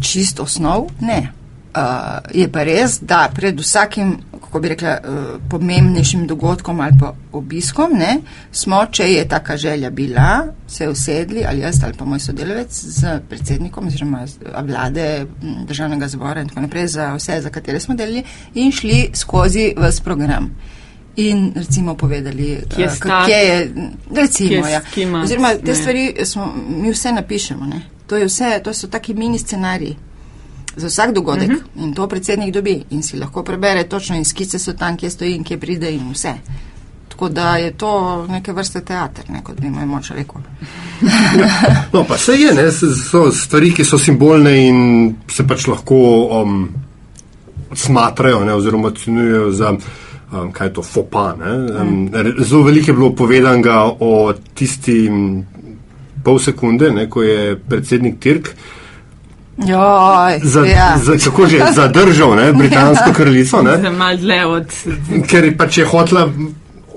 [0.01, 0.87] Čist osnov?
[1.01, 1.33] Ne.
[1.77, 1.83] Uh,
[2.33, 7.93] je pa res, da pred vsakim, kako bi rekla, uh, pomembnejšim dogodkom ali pa obiskom,
[7.99, 8.15] ne,
[8.53, 13.19] smo, če je taka želja bila, se usedli ali jaz ali pa moj sodelavec z
[13.29, 14.25] predsednikom oziroma
[14.63, 15.27] vlade
[15.69, 20.03] državnega zbora in tako naprej za vse, za katere smo delili in šli skozi vse
[20.05, 20.55] program.
[21.17, 23.25] In recimo povedali, Kje eh, sta?
[23.27, 23.71] kje je,
[24.13, 24.81] recimo, Kje- ja.
[24.85, 25.75] kje ima- Oziroma, te ne.
[25.75, 27.83] stvari smo, mi vse napišemo, ne.
[28.07, 29.97] To, je vse, to so taki mini scenariji
[30.77, 31.85] za vsak dogodek uh -huh.
[31.85, 35.35] in to predsednik dobi in si lahko prebere točno in skice so tam, kje stoji
[35.35, 36.35] in kje pride in vse.
[37.09, 37.91] Tako da je to
[38.27, 40.41] neke vrste teater, ne, kot bi moj moč rekel.
[41.93, 42.71] No, pa se je, ne,
[43.11, 44.79] so stvari, ki so simbolne in
[45.31, 45.95] se pač lahko
[46.35, 46.69] um,
[47.75, 49.75] smatrajo, ne, oziroma ocenjujejo za,
[50.33, 51.35] um, kaj je to, fopa.
[51.39, 51.53] Ne.
[51.81, 55.11] Um, zelo veliko je bilo povedanega o tisti
[56.25, 58.51] pol sekunde, ne, ko je predsednik Tirk
[59.57, 60.99] Joj, za, ja.
[61.03, 63.63] za, kako že, zadržal ne, britansko kraljico.
[63.63, 63.79] Ne.
[63.79, 64.67] Zdaj malo dlje od.
[65.29, 66.29] ker pač je hotla.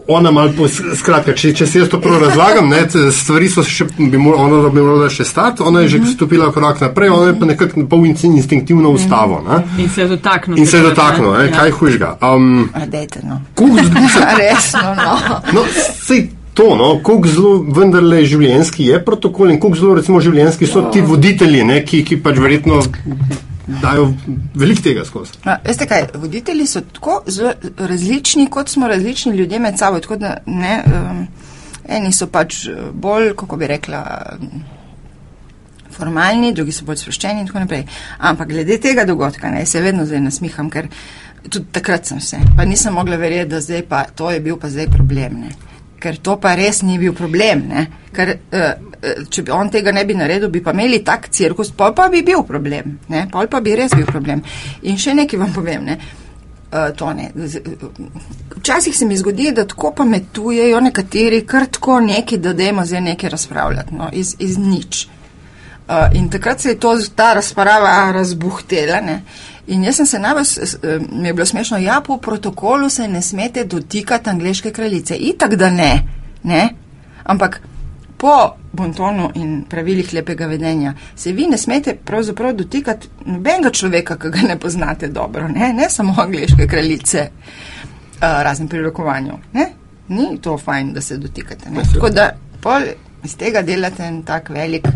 [0.09, 2.79] Ona malo, pos, skratka, če, če se jaz to prav razlagam, ne,
[3.13, 6.81] stvari so še, bi morala, ona bi morala še stati, ona je že stopila korak
[6.81, 9.37] naprej, ona je pa nekako pol in- instinktivno ustavo.
[9.41, 10.57] Ne, In se je dotaknil.
[10.57, 11.51] in se je takrat, dotaknil, ne, Ja.
[11.53, 12.09] kaj hujžga.
[12.23, 13.37] Um, dejte, no.
[13.55, 15.13] z- Resno, no.
[15.53, 15.61] no,
[16.01, 20.89] sej to, no, koliko zelo vendarle življenjski je protokol in koliko zelo recimo življenjski so
[20.89, 22.81] ti voditelji, ne, ki, ki pač verjetno
[23.81, 24.13] dajo
[24.55, 25.39] veliko tega skozi.
[25.43, 27.21] A, veste kaj, voditelji so tako
[27.77, 29.99] različni, kot smo različni ljudje med sabo.
[29.99, 31.27] Tako da ne, um,
[31.87, 34.03] eni so pač eh, bolj, kako bi rekla,
[35.99, 37.85] formalni, drugi so bolj sproščeni in tako naprej.
[38.17, 40.87] Ampak glede tega dogodka, ne, se vedno zdaj nasmiham, ker
[41.49, 44.69] tudi takrat sem se, pa nisem mogla verjeti, da zdaj pa to je bil pa
[44.69, 45.41] zdaj problem.
[45.45, 45.68] Ne.
[45.99, 47.65] Ker to pa res ni bil problem.
[47.67, 47.85] Ne?
[48.15, 51.73] Ker, uh, uh, če bi on tega ne bi naredil, bi pa imeli tak cirkus,
[51.75, 52.97] pol pa bi bil problem.
[53.11, 53.27] Ne?
[53.31, 54.43] Pol pa bi res bil problem.
[54.87, 55.85] In še nekaj vam povem.
[55.91, 55.99] Ne?
[56.69, 57.31] Uh, to ne.
[58.55, 63.29] Včasih se mi zgodi, da tako pametujejo nekateri, kar tako neki, da dajmo zdaj nekaj
[63.29, 65.07] razpravljati, no, iz, iz nič.
[65.89, 69.01] Uh, in takrat se je to, ta razprava razbuhtela.
[69.01, 69.23] Ne?
[69.69, 72.89] In jaz sem se najbolj, s- s- eh, mi je bilo smešno, ja, po protokolu
[72.89, 75.15] se ne smete dotikati angliške kraljice.
[75.15, 76.03] Itak da ne,
[76.43, 76.69] ne?
[77.23, 77.61] Ampak
[78.17, 78.33] po
[78.73, 84.41] bontonu in pravilih lepega vedenja se vi ne smete pravzaprav dotikati nobenega človeka, ki ga
[84.43, 89.37] ne poznate dobro, ne, ne samo angliške kraljice, uh, razen pri rokovanju.
[89.53, 89.69] Ne?
[90.09, 91.69] Ni to fajn, da se dotikate.
[91.69, 91.81] Ne?
[91.93, 92.29] Tako da
[92.61, 92.81] pol
[93.23, 94.87] iz tega delate en tak velik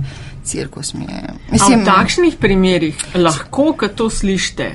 [0.43, 0.93] cirkus.
[0.93, 1.34] Mi je.
[1.51, 4.71] Mislim, v takšnih primerih lahko, ko to slišite,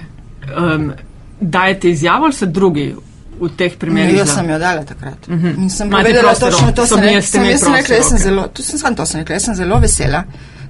[0.56, 0.92] um,
[1.40, 2.94] dajete izjavo ali se drugi
[3.40, 4.12] v teh primerih?
[4.12, 5.28] No, jaz sem jo dala takrat.
[5.28, 5.68] Mm -hmm.
[5.68, 6.86] Sem Imate povedala proste točno to.
[6.86, 9.34] Sem, jaz sem, jaz sem rekla, jaz sem zelo, to sem samo to sem rekla,
[9.34, 10.24] jaz sem zelo vesela,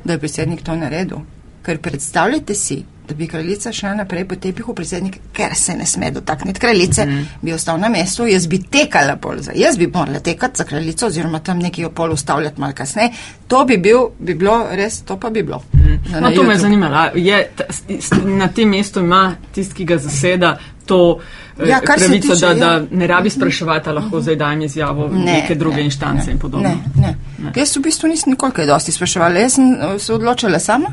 [0.05, 1.19] da je predsednik to naredil.
[1.63, 6.11] Ker predstavljajte si, da bi kraljica šla naprej po tepihu, predsednik, ker se ne sme
[6.11, 7.27] dotakniti kraljice, mm.
[7.43, 11.07] bi ostal na mestu, jaz bi tekala pol za, jaz bi morala tekati za kraljico
[11.07, 13.11] oziroma tam nekaj jo pol ustavljati malo kasneje.
[13.49, 15.63] To bi, bil, bi bilo res, to pa bi bilo.
[15.73, 16.59] Na- No, na to me YouTube.
[16.59, 16.87] zanima.
[16.89, 17.51] a Je,
[17.91, 21.19] s- na tem mestu ima tisti, ki ga zaseda, to
[21.59, 22.83] eh, Ja, kar se pravico, tiče, da, da ja.
[22.91, 26.69] ne rabi spraševati, lahko zdaj dajem izjavo Ne, neke druge ne, inštance ne, in podobno.
[26.69, 27.15] Ne, ne.
[27.39, 27.53] ne.
[27.57, 29.39] Jaz v bistvu nisem nikoli kaj dosti spraševala.
[29.39, 30.89] Jaz sem eh, se odločila sama,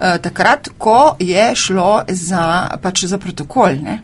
[0.00, 3.76] takrat, ko je šlo za, pač za protokol.
[3.82, 4.00] Ne.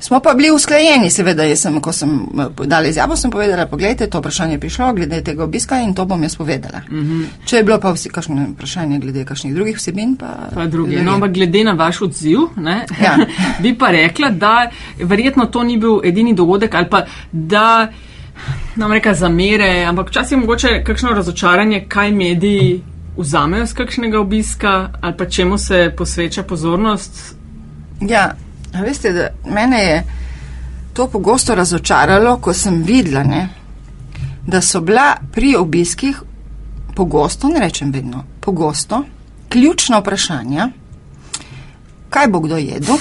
[0.00, 4.10] Smo pa bili usklajeni, seveda, jaz sem, ko sem eh, dala izjavo, sem povedala, pogledajte,
[4.10, 6.82] to vprašanje je prišlo glede tega obiska in to bom jaz povedala.
[6.90, 7.24] Mm -hmm.
[7.44, 10.26] Če je bilo pa vsi kakšno vprašanje glede kakšnih drugih vsebin, pa.
[10.54, 11.02] Pa drugi.
[11.02, 13.16] No, ampak glede na vaš odziv, ne, Ja.
[13.62, 17.88] bi pa rekla, da verjetno to ni bil edini dogodek ali pa da
[18.76, 22.82] nam reka zamere, ampak včasih je mogoče kakšno razočaranje, kaj mediji
[23.16, 27.34] vzamejo z kakšnega obiska ali pa čemu se posveča pozornost.
[28.00, 28.34] Ja,
[28.84, 30.04] veste, da mene je
[30.92, 33.48] to pogosto razočaralo, ko sem videla, ne,
[34.46, 36.22] da so bila pri obiskih
[36.94, 39.04] pogosto, ne rečem vedno, pogosto,
[39.48, 40.68] ključna vprašanja,
[42.10, 42.96] kaj bo kdo jedel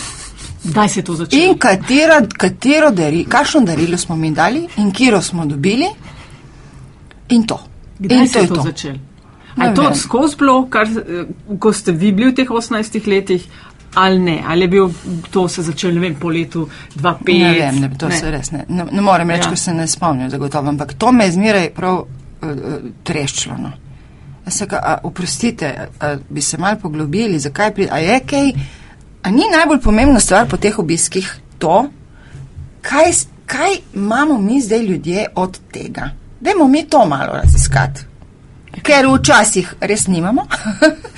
[0.64, 1.44] Kdaj se je to začelo?
[1.44, 5.88] in katero, katero dari, kakšno darilo smo mi dali in kiro smo dobili
[7.30, 7.60] in to.
[8.00, 8.62] Kdaj in se je to, to.
[8.62, 9.13] začelo?
[9.58, 9.96] Ali je to vem.
[9.96, 11.26] skozi bilo, kar, eh,
[11.60, 13.46] ko ste vi bili v teh 18 letih,
[13.94, 14.44] ali ne?
[14.48, 14.90] Ali je bil
[15.32, 17.40] to se začelo, ne vem, po letu 2005?
[17.40, 18.18] Ne vem, ne, to ne.
[18.18, 18.66] se res ne.
[18.70, 19.50] Ne, ne morem reči, Ja.
[19.50, 22.08] ker se ne spomnim zagotovo, ampak to me je zmeraj prav uh,
[23.04, 23.58] treščilo.
[23.58, 23.72] No.
[24.48, 28.50] Se, a, oprostite, a, bi se mal poglobili, zakaj pri, a je kaj,
[29.24, 31.86] a ni najbolj pomembna stvar po teh obiskih to,
[32.82, 33.12] kaj,
[33.46, 36.10] kaj imamo mi zdaj ljudje od tega.
[36.40, 38.02] Dajmo mi to malo raziskati.
[38.84, 40.44] Ker včasih res nimamo,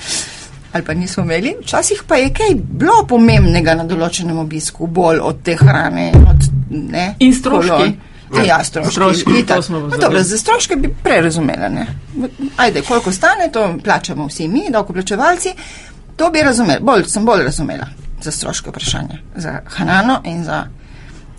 [0.72, 5.42] ali pa nismo imeli, včasih pa je kaj bilo pomembnega na določenem obisku, bolj od
[5.42, 6.12] te hrane.
[6.14, 7.70] Od, ne, In stroški.
[7.70, 7.96] kolon.
[8.46, 8.92] Ja, stroški.
[8.92, 11.68] Stroški, smo No, dobro, za stroške bi prej razumela.
[11.68, 11.86] Ne?
[12.56, 15.54] Ajde, koliko stane, to plačamo vsi mi, davkoplačevalci.
[16.16, 17.86] To bi razumela, bolj, sem bolj razumela
[18.22, 20.64] za stroške vprašanja, za hrano in za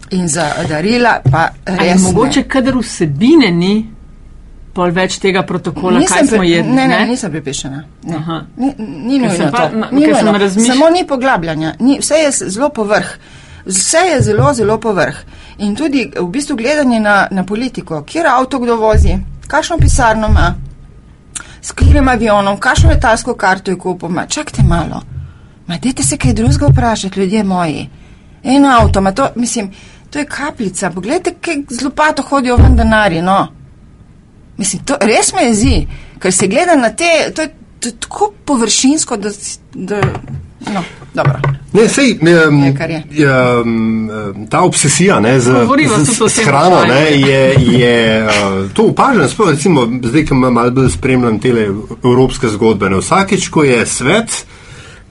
[0.09, 2.01] In za darila pa Ali res.
[2.01, 2.47] mogoče, ne.
[2.47, 3.85] kadar vsebine ni,
[4.77, 6.71] pol več tega protokola, kaj Nisem smo pri- jedli?
[6.73, 7.79] Ne, ne, nisem pripišena.
[8.03, 8.15] Ne.
[8.15, 8.37] Aha.
[8.57, 9.77] Ni, ni nujno pa- to.
[9.91, 10.33] Ni nujno.
[10.35, 11.73] razmišlj- Samo ni poglabljanja.
[11.79, 13.09] Ni, vse je zelo povrh.
[13.67, 15.15] Vse je zelo, zelo povrh.
[15.59, 20.53] In tudi v bistvu gledanje na, na politiko, kjer avto kdo vozi, kakšno pisarno ima,
[21.61, 24.09] s katerim avionom, kakšno letalsko karto je kupil.
[24.09, 25.01] Ma, čakajte malo.
[25.67, 27.89] Ma, dajte se kaj drugega vprašati, ljudje moji.
[28.45, 29.71] En avto, ma to, mislim,
[30.09, 30.89] to je kapljica.
[30.89, 33.47] Poglejte, kaj z lopato hodijo ven denarji, no.
[34.57, 35.85] Mislim, to res me jezi,
[36.19, 39.29] ker se gleda na te, to je, to je tako površinsko, da,
[39.73, 40.01] da
[40.73, 41.39] no, dobro.
[41.73, 43.59] Ne, sej, um, Je, je.
[43.61, 45.51] Um, ta obsesija ne, z,
[46.05, 49.27] z, z hrano ne, je, je uh, to opaženo.
[49.29, 51.49] Sploh recimo, zdaj, ko malo mal bolj spremljam te
[52.03, 52.89] evropske zgodbe.
[52.89, 54.45] Ne, vsakeč, ko je svet,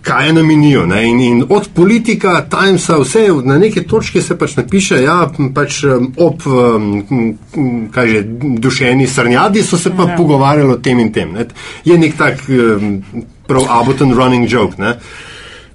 [0.07, 0.87] kaj je na meniju.
[0.87, 5.19] Ne, in, in od politika, Timesa, vse na neke točke se pač napiše, ja,
[5.55, 5.83] pač
[6.16, 6.47] ob
[7.95, 8.23] kaj že,
[8.62, 10.16] dušeni srnjadi so se pa ja.
[10.16, 11.33] pogovarjali o tem in tem.
[11.35, 11.49] Ne.
[11.85, 12.45] Je nek tak
[13.47, 14.79] prav aboten running joke.
[14.79, 14.95] Ne.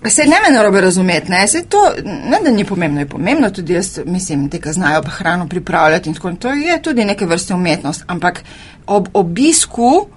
[0.09, 3.73] Se ne me narobe razumeti, ne, se to, ne da ni pomembno, je pomembno tudi
[3.73, 7.25] jaz, mislim, te, ki znajo pa hrano pripravljati in tako, in to je tudi neke
[7.25, 8.41] vrste umetnost, ampak
[8.87, 10.07] ob obisku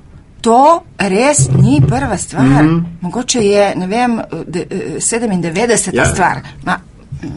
[0.45, 2.45] to res ni prva stvar.
[2.45, 2.85] Mm -hmm.
[3.01, 5.95] Mogoče je, ne vem, de, eh, 97.
[5.95, 6.05] Ja.
[6.05, 6.41] Stvar.
[6.65, 6.79] Ma,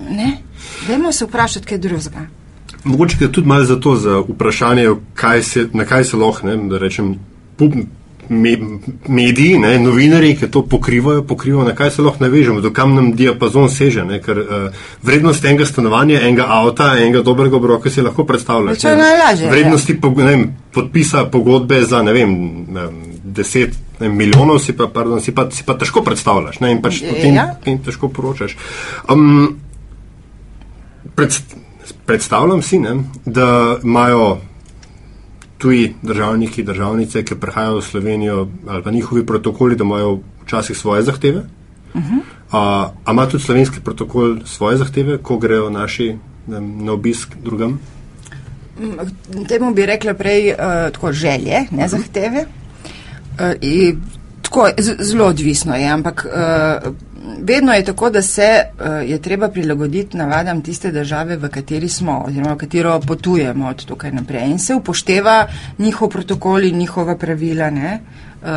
[0.10, 0.38] ne,
[0.88, 2.28] dajmo se vprašati kaj drugega.
[2.84, 6.78] Mogoče je tudi malo zato za vprašanje, kaj se, na kaj se lahko, ne, da
[6.78, 7.15] rečem,
[8.30, 8.58] me,
[9.08, 13.12] mediji, ne, novinari, ki to pokrivajo, pokrivajo, na kaj se lahko navežemo, do kam nam
[13.16, 18.26] diapazon seže, ne, ker uh, vrednost enega stanovanja, enega avta, enega dobrega obroka si lahko
[18.26, 18.84] predstavljaš.
[18.84, 18.96] Ne.
[18.96, 19.52] najlažje, ja.
[19.52, 22.36] Vrednosti po, ne vem, podpisa pogodbe za, ne vem,
[23.24, 27.02] deset ne, milijonov si pa, pardon, si, pa, si pa težko predstavljaš ne, in pač
[27.02, 27.54] Ja.
[27.56, 28.58] potem in težko poročaš.
[29.10, 29.58] Um,
[31.16, 31.34] pred,
[32.06, 34.38] predstavljam si, ne, da imajo
[35.58, 41.04] tuji državniki, državnice, ki prihajajo v Slovenijo, ali pa njihovi protokoli, da imajo včasih svoje
[41.04, 41.43] zahteve.
[41.93, 42.20] Uh -huh.
[42.52, 46.15] A a ima tudi slovenski protokol svoje zahteve, ko grejo naši
[46.48, 47.80] vem, na obisk drugam?
[49.48, 50.58] Temu bi rekla prej uh,
[50.93, 52.46] tako želje, ne zahteve.
[53.39, 54.02] Uh, in
[54.41, 56.93] tako, zelo odvisno je, ampak uh,
[57.42, 62.24] vedno je tako, da se uh, je treba prilagoditi navadam tiste države, v kateri smo,
[62.28, 64.50] oziroma v katero potujemo od tukaj naprej.
[64.52, 67.70] In se upošteva njihov protokol in njihova pravila.
[67.70, 68.00] Ne?
[68.42, 68.50] Uh,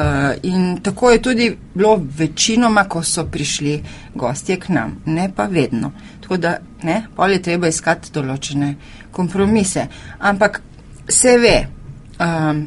[0.42, 3.82] in tako je tudi bilo večinoma, ko so prišli
[4.14, 5.92] gostje k nam, ne pa vedno.
[6.20, 8.74] Tako da, ne, pol je treba iskati določene
[9.10, 9.86] kompromise.
[10.18, 10.62] Ampak
[11.08, 11.56] se ve,
[12.20, 12.66] um,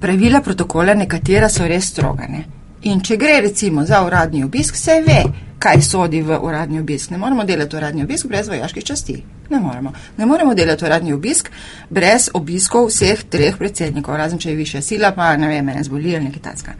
[0.00, 2.59] pravila protokola, nekatera so res strogane.
[2.82, 5.22] In če gre recimo za uradni obisk, se ve,
[5.60, 7.10] kaj sodi v uradni obisk.
[7.10, 9.18] Ne moremo delati uradni obisk brez vojaških časti.
[9.50, 9.92] Ne moremo.
[10.16, 11.50] Ne moremo delati uradni obisk
[11.90, 16.16] brez obiskov vseh treh predsednikov, razen če je višja sila, pa ne vem, mene zboli
[16.16, 16.74] ali nekaj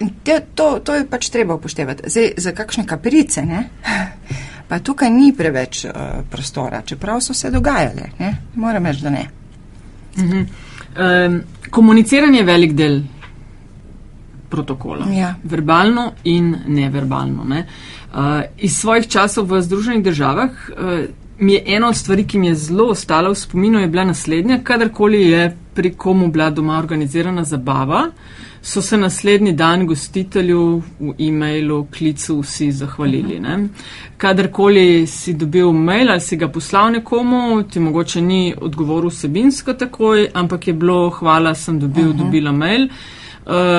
[0.00, 2.10] in te, to, to je pač treba upoštevati.
[2.10, 3.68] Zdaj, za kakšne kaprice, ne?
[4.68, 5.94] pa tukaj ni preveč uh,
[6.30, 8.12] prostora, čeprav so se dogajale.
[8.18, 8.34] Ne?
[8.54, 9.26] Moram reči, da ne.
[10.16, 13.00] Um, komuniciranje je velik del
[14.52, 15.08] protokola.
[15.08, 15.34] Ja.
[15.42, 17.44] Verbalno in neverbalno.
[17.48, 17.64] Ne?
[18.12, 21.04] Uh, iz svojih časov v Združenih državah uh,
[21.42, 24.60] mi je ena od stvari, ki mi je zelo ostala v spominu, je bila naslednja.
[24.62, 28.02] Kadarkoli je pri komu bila doma organizirana zabava,
[28.62, 33.40] so se naslednji dan gostitelju v e-mailu, klicu vsi zahvalili.
[33.40, 33.56] Ne?
[34.16, 40.28] Kadarkoli si dobil mail ali si ga poslal nekomu, ti mogoče ni odgovoril vsebinsko takoj,
[40.34, 42.18] ampak je bilo hvala, sem dobil, uh -huh.
[42.18, 43.21] dobila mail, uh,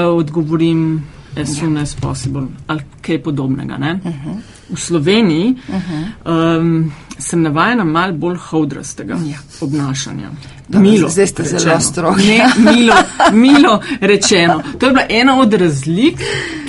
[0.10, 1.04] odgovorim
[1.36, 3.78] as soon as possible ali kaj podobnega.
[3.78, 4.00] Ne?
[4.04, 4.36] Uh -huh.
[4.70, 6.60] V Sloveniji uh -huh.
[6.60, 9.38] um, sem navajena mal bolj hodrastega Ja.
[9.62, 10.30] obnašanja.
[10.68, 11.80] Dobro, Milo zdaj ste zelo rečeno.
[11.82, 12.28] strogi.
[12.28, 12.94] Ne, milo,
[13.34, 14.64] milo rečeno.
[14.80, 16.20] To je bila ena od razlik,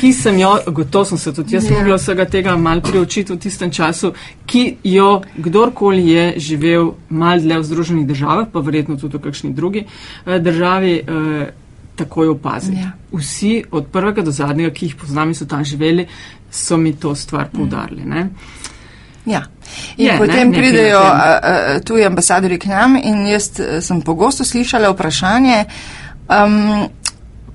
[0.01, 1.71] ki sem jo, gotovo sem se tudi jaz Ja.
[1.73, 4.13] mogla vsega tega mal priočiti v tistem času,
[4.47, 9.53] ki jo kdorkoli je živel mal dlje v Združenih državah, pa verjetno tudi v kakšni
[9.53, 9.85] drugi
[10.27, 11.51] eh, državi, eh,
[11.97, 12.75] takoj opazi.
[12.81, 12.93] Ja.
[13.13, 16.07] Vsi od prvega do zadnjega, ki jih poznam in so tam živeli,
[16.51, 18.05] so mi to stvar poudarili.
[18.05, 18.29] Ne?
[19.27, 19.43] Ja.
[19.97, 23.81] In Je, ne, potem nekaj pridejo a, a, tuji ambasadori k nam in jaz eh,
[23.81, 25.65] sem pogosto slišala vprašanje.
[26.29, 26.89] Um,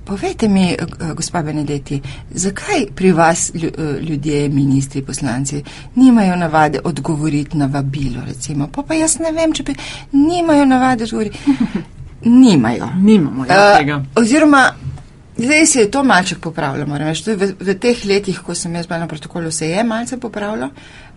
[0.04, 0.76] povejte mi,
[1.14, 2.00] gospa Benedetti,
[2.30, 3.70] zakaj pri vas eh,
[4.02, 5.62] ljudje, ministri, poslanci,
[5.94, 8.66] nimajo navade odgovoriti na vabilo, recimo?
[8.66, 9.74] Pa, pa jaz ne vem, če bi
[10.12, 11.38] nimajo navade odgovoriti.
[12.22, 12.88] Nimajo.
[12.96, 14.02] Nimamo ja, Eh, tega.
[14.16, 14.72] oziroma,
[15.38, 17.24] Zdaj se je to malček popravilo, moram reči.
[17.24, 20.68] Tudi V, v teh letih, ko sem jaz bila na protokolu, se je malce popravilo,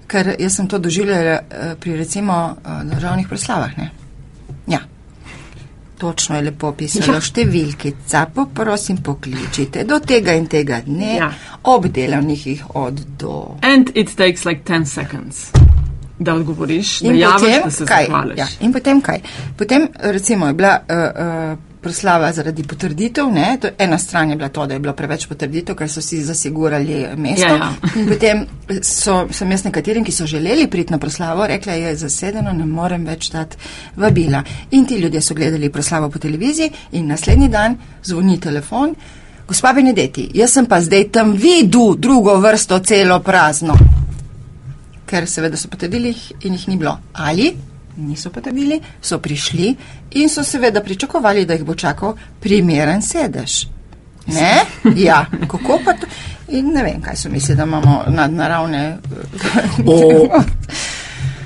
[0.08, 3.78] ker jaz sem to doživljala eh, pri recimo eh, državnih proslavah.
[3.78, 3.90] Ne?
[4.68, 4.80] Ja.
[5.98, 7.20] Točno je lepo pisalo Ja.
[7.22, 11.32] številkica, poprosim pokličite do tega in tega dne, Ja.
[11.64, 13.58] ob delavnikih od do.
[13.62, 15.52] And it takes like 10 seconds,
[16.24, 18.06] da odgovoriš, da In javiš, potem da se kaj?
[18.10, 18.38] zahvališ.
[18.38, 19.22] Ja, in potem kaj?
[19.58, 20.98] Potem recimo je bila uh,
[21.54, 23.58] uh, proslava zaradi potrditev, ne?
[23.62, 27.06] To, ena stran je bila to, da je bilo preveč potrditev, ker so si zasigurali
[27.18, 27.48] mesto.
[27.48, 27.72] Ja, ja.
[28.00, 28.46] In potem
[28.82, 33.04] so, sem jaz nekaterim, ki so želeli priti na proslavo, rekla, je zasedeno, ne morem
[33.06, 33.58] več dati
[33.96, 34.44] vabila.
[34.72, 38.96] In ti ljudje so gledali proslavo po televiziji in naslednji dan zvoni telefon.
[39.48, 43.76] Gospa Benedetti, jaz sem pa zdaj tam videl drugo vrsto celo prazno
[45.06, 46.98] ker seveda so potrdili in jih ni bilo.
[47.14, 47.54] Ali
[47.98, 49.76] niso potrdili, so prišli
[50.12, 53.66] in so seveda pričakovali, da jih bo čakal primeren sedež.
[54.28, 54.66] Ne?
[55.08, 56.08] Ja, kako pa to?
[56.48, 58.98] In ne vem, kaj so mislili, da imamo nadnaravne.
[59.86, 60.30] O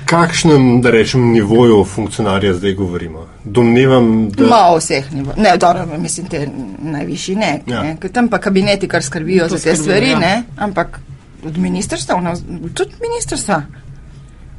[0.08, 3.26] kakšnem, da rečem, nivoju funkcionarja zdaj govorimo?
[3.44, 4.46] Domnevam, da.
[4.46, 5.32] Ma vseh nivo.
[5.36, 7.60] Ne, dobro, mislim, te najvišji ne.
[7.66, 7.82] Ja.
[7.82, 7.96] ne.
[8.00, 10.18] Ker Tam pa kabineti, kar skrbijo To za te skrbijo, stvari, ja.
[10.18, 10.42] ne.
[10.56, 11.00] Ampak
[11.44, 12.34] od ministrstva, no,
[12.74, 13.62] tudi ministrstva.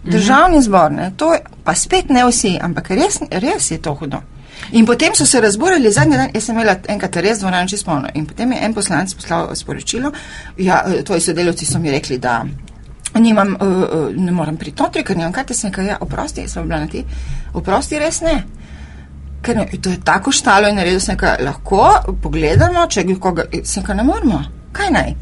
[0.03, 4.21] Državni zbor, ne, to je, pa spet ne vsi, ampak res, res je to hudo.
[4.71, 8.09] In potem so se razburjali zadnji dan, jaz sem imela enkrat res dvorano čisto polno.
[8.13, 10.11] In potem je en poslanec poslal sporočilo,
[10.57, 12.45] ja, eh, tvoji sodelavci so mi rekli, da
[13.19, 16.79] nimam, uh, ne morem priti notri, ker nimam karte, sem rekel, ja, oprosti, sem bila
[16.79, 17.03] na ti,
[17.53, 18.43] oprosti, res ne.
[19.41, 23.83] Ker ne, to je tako štalo in naredil sem, kaj lahko pogledamo, če koga, sem
[23.83, 25.13] kaj ne moramo, kaj naj.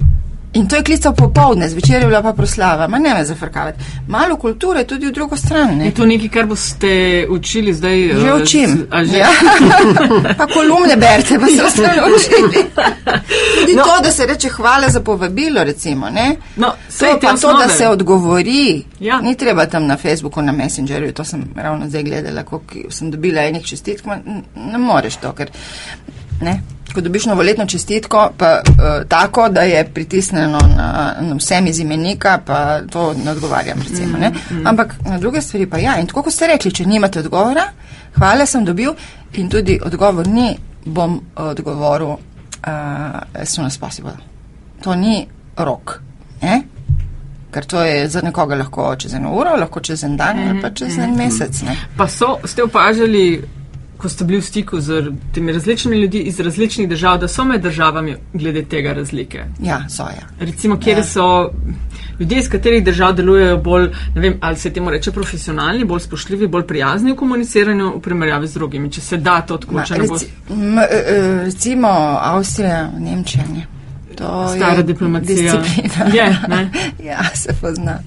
[0.58, 3.78] In to je klical popovdne, zvečer je bila pa proslava, ma ne me zafrkavati.
[4.08, 5.86] Malo kulture tudi v drugo stran, ne.
[5.86, 6.92] Je to nekaj, kar boste
[7.30, 7.98] učili zdaj?
[8.16, 8.70] Že eh, učim.
[8.72, 9.18] s- a že?
[9.18, 9.30] Ja.
[10.34, 12.66] pa kolumne berete, pa se ostane učili.
[13.56, 13.84] Tudi No.
[13.84, 16.36] to, da se reče hvala za povabilo, recimo, ne.
[16.56, 16.68] No,
[17.00, 17.70] To pa to, da osnove.
[17.70, 18.84] se odgovori.
[19.00, 19.22] Ja.
[19.22, 23.42] Ni treba tam na Facebooku, na Messengerju, to sem ravno zdaj gledala, koliko sem dobila
[23.44, 24.06] enih čestitk,
[24.56, 25.50] ne moreš to, ker
[26.42, 26.62] ne.
[26.98, 32.40] Ko dobiš novoletno čestitko, pa uh, tako, da je pritisnjeno na, na vsem iz imenika,
[32.46, 34.18] pa to ne odgovarjam, recimo.
[34.18, 34.32] Ne?
[34.66, 36.00] Ampak na druge stvari pa ja.
[36.00, 37.68] In tako kot ste rekli, če nimate odgovora,
[38.16, 38.96] hvala sem dobil
[39.34, 40.56] in tudi odgovor ni,
[40.86, 42.20] bom odgovoril uh,
[43.34, 44.18] as soon as possible.
[44.82, 46.00] To ni rok.
[46.42, 46.64] Ne?
[47.52, 50.74] Ker to je za nekoga lahko čez eno uro, lahko čez en dan ali pa
[50.74, 51.62] čez en mesec.
[51.62, 51.78] Ne?
[51.98, 53.44] Pa so, ste opažali,
[53.98, 57.62] ko ste bili v stiku z temi različnimi ljudmi iz različnih držav, da so med
[57.62, 59.44] državami glede tega razlike?
[59.60, 60.28] Ja, so ja.
[60.40, 61.04] Recimo, kjer Ja.
[61.04, 61.50] so
[62.20, 63.84] ljudje iz katerih držav delujejo bolj,
[64.16, 68.48] ne vem, ali se temu reče profesionalni, bolj spoštljivi, bolj prijazni v komuniciranju v primerjavi
[68.48, 70.00] z drugimi, če se da to Ma, odkočeno.
[70.00, 71.88] reci, m, e, e, recimo
[72.22, 73.44] Avstrija, Nemčija.
[73.54, 73.68] Ne?
[74.16, 75.36] To Stara je diplomacija.
[75.58, 76.06] Disciplina.
[76.14, 76.70] Je, ne?
[77.10, 78.00] ja, se pozna.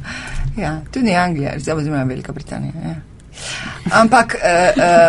[0.56, 2.72] Ja, tudi Anglija, zdaj oziroma Velika Britanija.
[2.84, 2.94] Ja.
[3.92, 4.40] Ampak uh,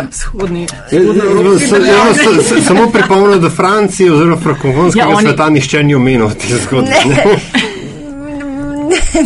[0.02, 0.66] uh, Vzhodni.
[0.90, 1.16] Jaz- jaz-
[1.62, 5.94] jaz- jaz- jaz- jaz- Samo pripomnim, da Franciji oziroma frankofonskega Ja, oni- sveta nišče ni
[5.94, 6.90] omenil te zgodbe.
[7.04, 7.24] ne,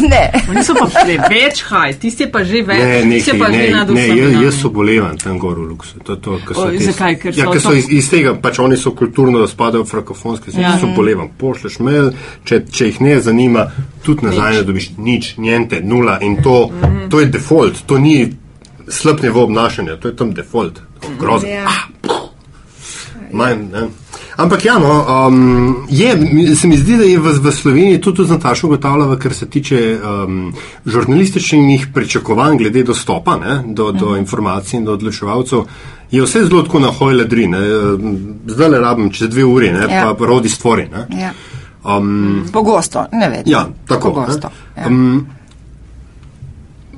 [0.09, 0.33] ne.
[0.51, 3.71] Oni so pa preveč haj, tisti je pa že več, Ne, nekaj, pa že ne,
[3.71, 4.17] nad ne, vsem.
[4.19, 4.41] jaz, ja.
[4.43, 5.99] jaz obolevam tam gor v Luksu.
[6.01, 7.17] To, to, so Oj, te- zakaj?
[7.17, 9.83] Ker ja, so ker so to- iz, iz tega, pač oni so kulturno, da spadajo
[9.83, 10.61] v frankofonske Ja.
[10.61, 10.79] ja.
[10.79, 11.29] so obolevam.
[11.31, 12.13] Pošleš mail,
[12.45, 13.67] če, če jih ne zanima,
[14.03, 17.09] tudi nazaj ne dobiš nič, njente, nula in to, Mhm.
[17.09, 18.29] to je default, to ni
[18.89, 20.81] slab nivo obnašanja, to je tam default.
[21.19, 21.49] Grozno.
[21.49, 21.67] Ja.
[23.33, 23.89] Manj, ne.
[24.37, 26.13] Ampak ja, no, um, je,
[26.57, 29.99] se mi zdi, da je v, v Sloveniji tudi z Natašo ugotavljala, kar se tiče
[29.99, 30.53] um,
[30.87, 35.65] žurnalističnih pričakovanj glede dostopa ne, do, do informacij in do odločevalcev.
[36.11, 37.59] Je vse zelo tako na hoj ledri, ne.
[38.47, 40.15] zdaj le rabim čez dve uri, ne, Ja.
[40.19, 40.89] pa rodi stvori.
[40.93, 41.07] Ne.
[41.21, 41.33] Ja.
[41.97, 43.53] Um, Pogosto, ne vedno.
[43.53, 44.13] ja, tako.
[44.15, 44.51] Pogosto.
[44.77, 44.83] ne.
[44.83, 44.89] Ja.
[44.89, 45.27] Um,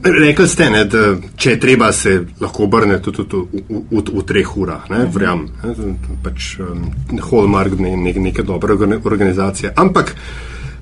[0.02, 4.22] Rekli ste, ne, da če je treba, se lahko obrne tudi v, v, v, v
[4.26, 4.84] treh urah.
[4.90, 5.12] Ne, Mhm.
[5.14, 6.84] Verjamem, ne, pač um,
[7.30, 9.72] hallmark ne, ne, neke dobre organi- organizacije.
[9.76, 10.14] Ampak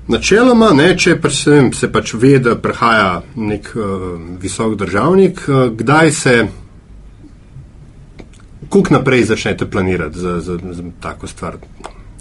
[0.07, 3.83] načeloma, ne, če pač se, vem, se pač ve, da prihaja nek uh,
[4.41, 6.37] visok državnik, uh, kdaj se,
[8.69, 11.57] kuk naprej začnete planirati za, za, za tako stvar.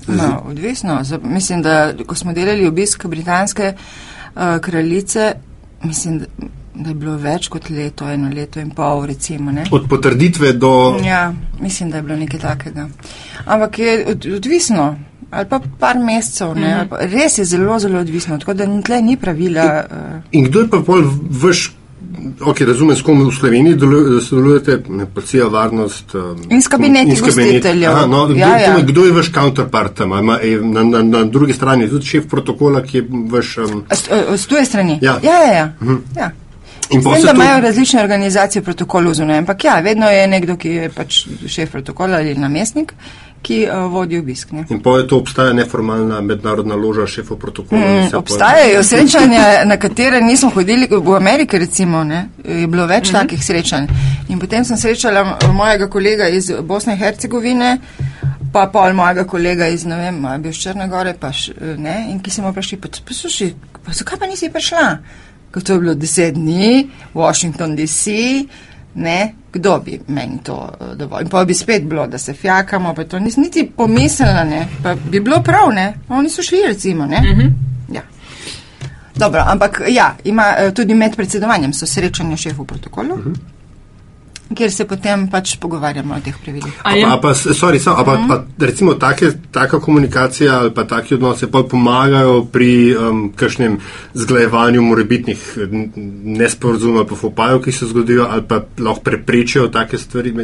[0.07, 1.01] No, odvisno.
[1.05, 5.33] Z, mislim, da ko smo delali obisk britanske uh, kraljice,
[5.83, 6.27] mislim, da,
[6.75, 9.53] da je bilo več kot leto, eno leto in pol, recimo.
[9.53, 9.65] Ne?
[9.71, 10.99] Od potrditve do.
[11.05, 12.89] Ja, mislim, da je bilo nekaj takega.
[13.45, 14.97] Ampak je od, odvisno.
[15.31, 18.39] Ali pa par mesecev, ne, ali pa, res je zelo, zelo odvisno.
[18.39, 19.65] Tako da tle ni pravila.
[19.91, 21.09] Uh, In kdo je pa bolj
[21.43, 21.73] vaš
[22.41, 24.79] ok, razumem, s kom v Sloveniji delu- sodelujete,
[25.15, 26.15] policija, varnost.
[26.15, 27.53] Um, In s kabineti in s kabineti.
[27.53, 27.91] gostiteljev.
[27.91, 28.81] Aha, no, kdo, Ja, ja.
[28.81, 30.19] Kdo je vaš counterpart tam?
[30.19, 33.59] Ima, je, na, na, na drugi strani je tudi šef protokola, ki je vaš.
[33.59, 34.99] Um, S, a, s tuje strani?
[35.03, 35.19] Ja.
[35.23, 35.53] ja, ja.
[35.53, 35.75] ja.
[36.17, 36.31] ja.
[36.91, 40.89] in se da imajo različne organizacije protokolov zunaj, ampak ja, vedno je nekdo, ki je
[40.89, 42.93] pač šef protokola ali namestnik,
[43.47, 44.51] ki uh, vodi obisk.
[44.53, 44.65] Ne.
[44.71, 47.81] In pa je to obstaja neformalna mednarodna loža šefov protokola.
[47.81, 53.15] Mm, obstajajo srečanja, na katere nismo hodili, v Ameriki recimo, ne, je bilo več mm
[53.15, 53.21] -hmm.
[53.21, 53.87] takih srečanj.
[54.29, 57.79] In potem sem srečala m- mojega kolega iz Bosne in Hercegovine,
[58.53, 62.07] pa pol mojega kolega iz, ne vem, je bil iz Črne Gore, pa š, ne,
[62.11, 63.53] in ki smo prišli, pa poslušaj,
[63.87, 64.99] pa zakaj pa nisi prišla?
[65.55, 68.07] Ker to je bilo deset dni, Washington DC,
[68.97, 71.23] ne, kdo bi meni to eh, dovolj.
[71.23, 74.95] In pa bi spet bilo, da se fjakamo, pa to nisem niti pomislila, ne, pa
[74.95, 77.21] bi bilo prav, ne, oni so šli recimo, ne.
[77.21, 77.53] Mm -hmm.
[77.95, 78.03] Ja.
[79.15, 83.37] Dobro, ampak ja, ima eh, tudi med predsedovanjem so srečanja šefov protokolov, uh -huh.
[84.55, 86.73] Kjer se potem pač pogovarjamo o teh pravilih.
[86.85, 90.85] A A a pa, sorry, so, a pa, pa recimo take, taka komunikacija ali pa
[90.85, 93.79] taki odnosi pa pomagajo pri um, kakšnem
[94.15, 95.59] zglajevanju morebitnih
[96.39, 100.35] nesporazumov ali pa fopajev, ki se zgodijo ali pa lahko preprečijo take stvari.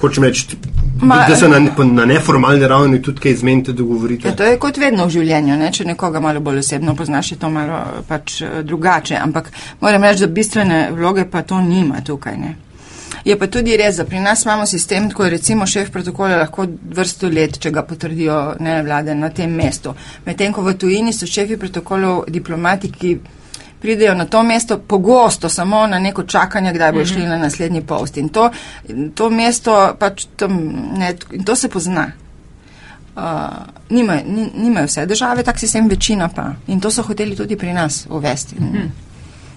[0.00, 0.56] Hočem reči,
[1.02, 4.28] Ma- da se na, na neformalni ravni tudi kaj izmenite, dogovorite.
[4.28, 5.72] Ja, to je kot vedno v življenju, ne?
[5.72, 9.50] če nekoga malo bolj osebno poznaš, je to malo pač eh, drugače, ampak
[9.80, 12.38] moram reči, da bistvene vloge pa to nima tukaj.
[12.38, 12.54] Ne?
[13.24, 16.66] Je pa tudi res, da pri nas imamo sistem, ko je recimo šef protokola lahko
[16.94, 19.94] vrsto let, če ga potrdijo ne vlade na tem mestu.
[20.26, 23.16] Medtem ko v tujini so šefi protokolov diplomati, ki
[23.80, 28.16] pridejo na to mesto pogosto samo na neko čakanje, kdaj bo šli na naslednji post.
[28.16, 28.50] In to,
[29.14, 30.56] to mesto pač tam,
[30.98, 32.12] ne, in to se pozna.
[33.16, 33.22] Uh,
[33.90, 36.50] nimajo, ni, nimajo vse države, tak sistem večina pa.
[36.66, 38.56] In to so hoteli tudi pri nas uvesti.
[38.60, 38.88] Mm -hmm.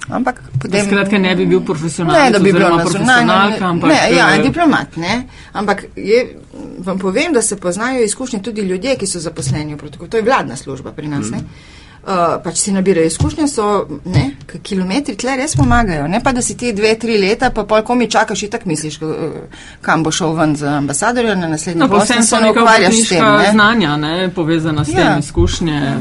[0.09, 0.85] Ampak potem.
[0.85, 3.67] skratka, ne bi bil profesionalec Ne, da bi profesionalka, nacionalno.
[3.67, 5.27] ampak, Ne, ja, eh, diplomat, ne.
[5.53, 6.35] Ampak je,
[6.79, 10.09] vam povem, da se poznajo izkušnje tudi ljudje, ki so zaposleni v protokolu.
[10.09, 11.31] To je vladna služba pri nas, mm.
[11.31, 11.43] ne.
[11.99, 14.31] Uh, pač si nabirajo izkušnje, so ne,
[14.63, 16.07] kilometri tle res pomagajo.
[16.07, 19.01] Ne pa, da si ti dve, tri leta, pa pol komi čakaš in tak misliš,
[19.01, 19.09] uh,
[19.81, 23.09] kam bo šel ven za ambasadorja na naslednji No, in vsem se ne ukvarjaš s
[23.09, 23.25] tem.
[23.25, 23.51] Ne?
[23.51, 24.95] znanja, ne, povezana s Ja.
[24.95, 25.93] tem, izkušnje,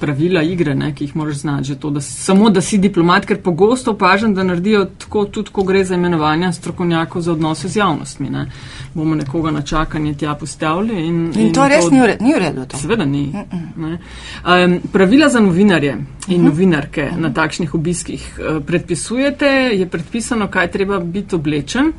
[0.00, 1.74] pravila igre, ne, ki jih moraš znati.
[1.76, 5.84] To, da, samo da si diplomat, ker pogosto opažam, da naredijo tako, tudi ko gre
[5.84, 8.30] za imenovanja strokovnjakov za odnose z javnostmi.
[8.30, 8.46] Ne.
[8.94, 11.06] Bomo nekoga na čakanje tja postavili.
[11.06, 12.76] In, In to res ni v redu, ni v redu to.
[12.76, 13.32] Seveda ni.
[13.76, 13.98] Ne.
[14.44, 15.96] Um, pravila za novinarje
[16.28, 21.92] in novinarke na takšnih obiskih uh, predpisujete, je predpisano, kaj treba biti oblečen.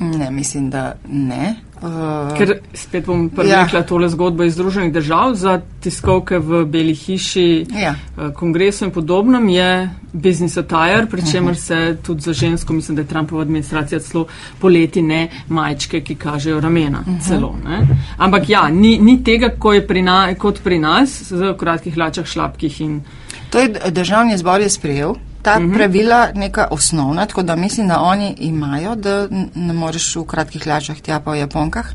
[0.00, 1.54] Ne, mislim, da ne.
[1.84, 3.84] Uh, Ker spet bom prerekla ja.
[3.84, 7.90] tole zgodbo iz Združenih držav za tiskovke v Beli hiši, Ja.
[8.16, 9.68] eh, kongresu in podobnem je
[10.12, 14.26] business attire, pri čemer se tudi za žensko, mislim, da je Trumpova administracija celo
[14.58, 17.04] poleti ne majčke, ki kažejo ramena.
[17.20, 17.82] Celo, ne.
[18.18, 22.24] Ampak ja, ni, ni tega, ko je pri na, kot pri nas, z kratkih hlačah,
[22.26, 23.00] šlapkih in
[23.50, 25.14] To je d- državni zbor je sprejel.
[25.44, 25.74] Ta uh -huh.
[25.76, 31.00] pravila neka osnovna, tako da mislim, da oni imajo, da ne moreš v kratkih hlačah
[31.00, 31.86] tja pa v japonkah,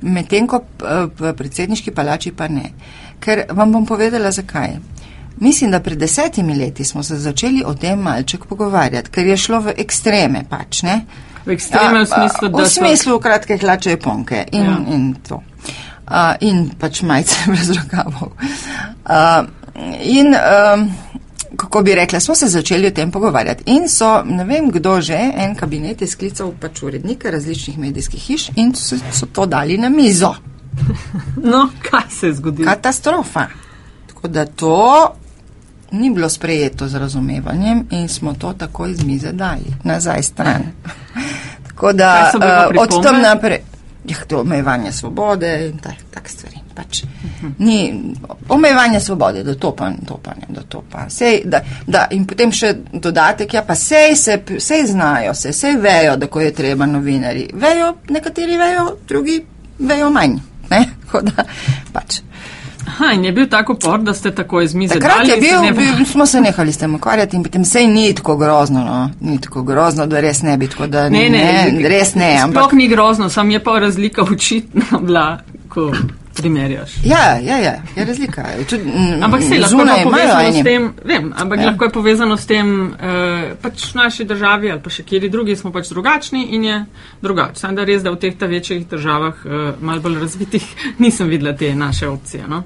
[0.00, 0.60] medtem ko
[1.18, 2.70] v predsedniški palači pa ne.
[3.20, 4.76] Ker vam bom povedala, zakaj.
[5.40, 9.60] Mislim, da pred desetimi leti smo se začeli o tem malček pogovarjati, ker je šlo
[9.60, 11.00] v ekstreme pač, ne?
[11.46, 14.78] v ekstremnem Ja, smislu, da v so- smislu kratke hlače japonke in, ja.
[14.94, 15.42] in to.
[16.06, 18.32] Uh, in pač majice brez rokavov.
[19.06, 19.46] Uh,
[20.02, 20.90] in um,
[21.56, 23.62] kako bi rekla, smo se začeli o tem pogovarjati.
[23.66, 28.50] In so, ne vem kdo že, en kabinet je sklical pač urednike različnih medijskih hiš
[28.56, 30.34] in so, so to dali na mizo.
[31.52, 32.68] No, kaj se je zgodilo?
[32.68, 33.46] Katastrofa.
[34.06, 35.12] Tako da to
[35.90, 40.62] ni bilo sprejeto z razumevanjem in smo to takoj z mize dali nazaj stran.
[41.66, 43.58] Tako da eh, od tam naprej.
[44.04, 46.65] Ja, to omejevanje svobode in tak, tak stvari.
[46.76, 47.02] Pač.
[47.58, 47.78] Ni
[48.48, 51.06] omejevanje svobode, da to pa, to pa ne, da to pa.
[51.08, 55.78] Sej, da, da, in potem še dodatek, ja pa sej, se, sej znajo se, sej
[55.80, 57.48] vejo, da ko je treba novinari.
[57.54, 59.40] Vejo, nekateri vejo, drugi
[59.78, 60.36] vejo manj.
[60.70, 60.84] Ne?
[61.06, 61.48] Tako da,
[61.92, 62.20] pač.
[62.86, 65.72] Aha, in je bil tako por, da ste tako iz mize Takrat dali bil, ne
[65.72, 69.10] bil, smo se nehali s tem ukvarjati in potem sej ni tako grozno, no.
[69.20, 72.44] ni tako grozno, da res ne bi, tako da Ne, ne, ne res ne, Sploh
[72.44, 72.72] ampak.
[72.72, 75.90] ni grozno, sam je pa razlika očitna bila, ko
[76.36, 76.90] primerjaš.
[77.04, 78.44] Ja, ja, ja, je razlika.
[78.68, 80.60] Tud, m, Ampak se lahko je povezano eni.
[80.60, 81.62] s tem, vem, ampak Ja.
[81.62, 81.70] ja.
[81.70, 85.56] lahko je povezano s tem, eh, pač v naši državi ali pa še kjeri drugi
[85.56, 86.84] smo pač drugačni in je
[87.22, 87.56] drugače.
[87.56, 90.66] Sam da res, da v teh ta večjih državah, eh, malo bolj razvitih,
[90.98, 92.44] nisem videla te naše opcije.
[92.48, 92.62] No?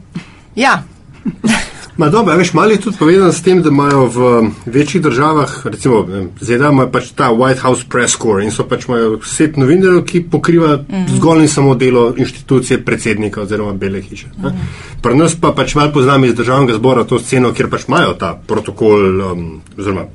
[0.56, 0.82] Ja,
[2.00, 4.20] Ma dobro, veš, malo je tudi povezano s tem, da imajo v
[4.66, 5.98] večjih državah, recimo
[6.40, 10.22] ZDA, imajo pač ta White House Press Corps in so pač imajo set novinarjev, ki
[10.24, 10.78] pokriva
[11.10, 14.30] zgolj in samo delo inštitucije predsednika oziroma Bele hiše.
[14.38, 14.54] ne.
[15.02, 18.32] Pri nas pa pač malo poznam iz državnega zbora to sceno, kjer pač imajo ta
[18.46, 19.44] protokol um,
[19.78, 20.06] oziroma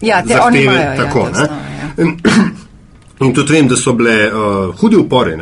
[0.00, 0.96] Ja, te oni zahteve imajo.
[0.96, 1.18] tako.
[1.20, 2.65] ja, to znajo, ja.
[3.20, 5.36] In tudi vem, da so bile uh, hudi upori,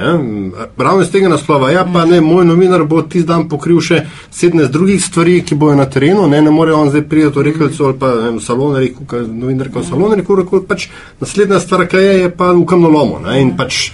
[0.76, 1.72] ravno iz tega naslova.
[1.74, 3.98] Ja, pa ne, moj novinar bo tisti dan pokril še
[4.30, 7.88] 17 drugih stvari, ki bojo na terenu, ne, ne more on zdaj priti v rekelcu
[7.88, 10.86] ali pa ne, v salonarji, kot novinarka v salonarji, kako pač
[11.20, 13.18] naslednja stvar, kaj je, je pa v kamnolomu.
[13.26, 13.40] Ne?
[13.42, 13.88] In pač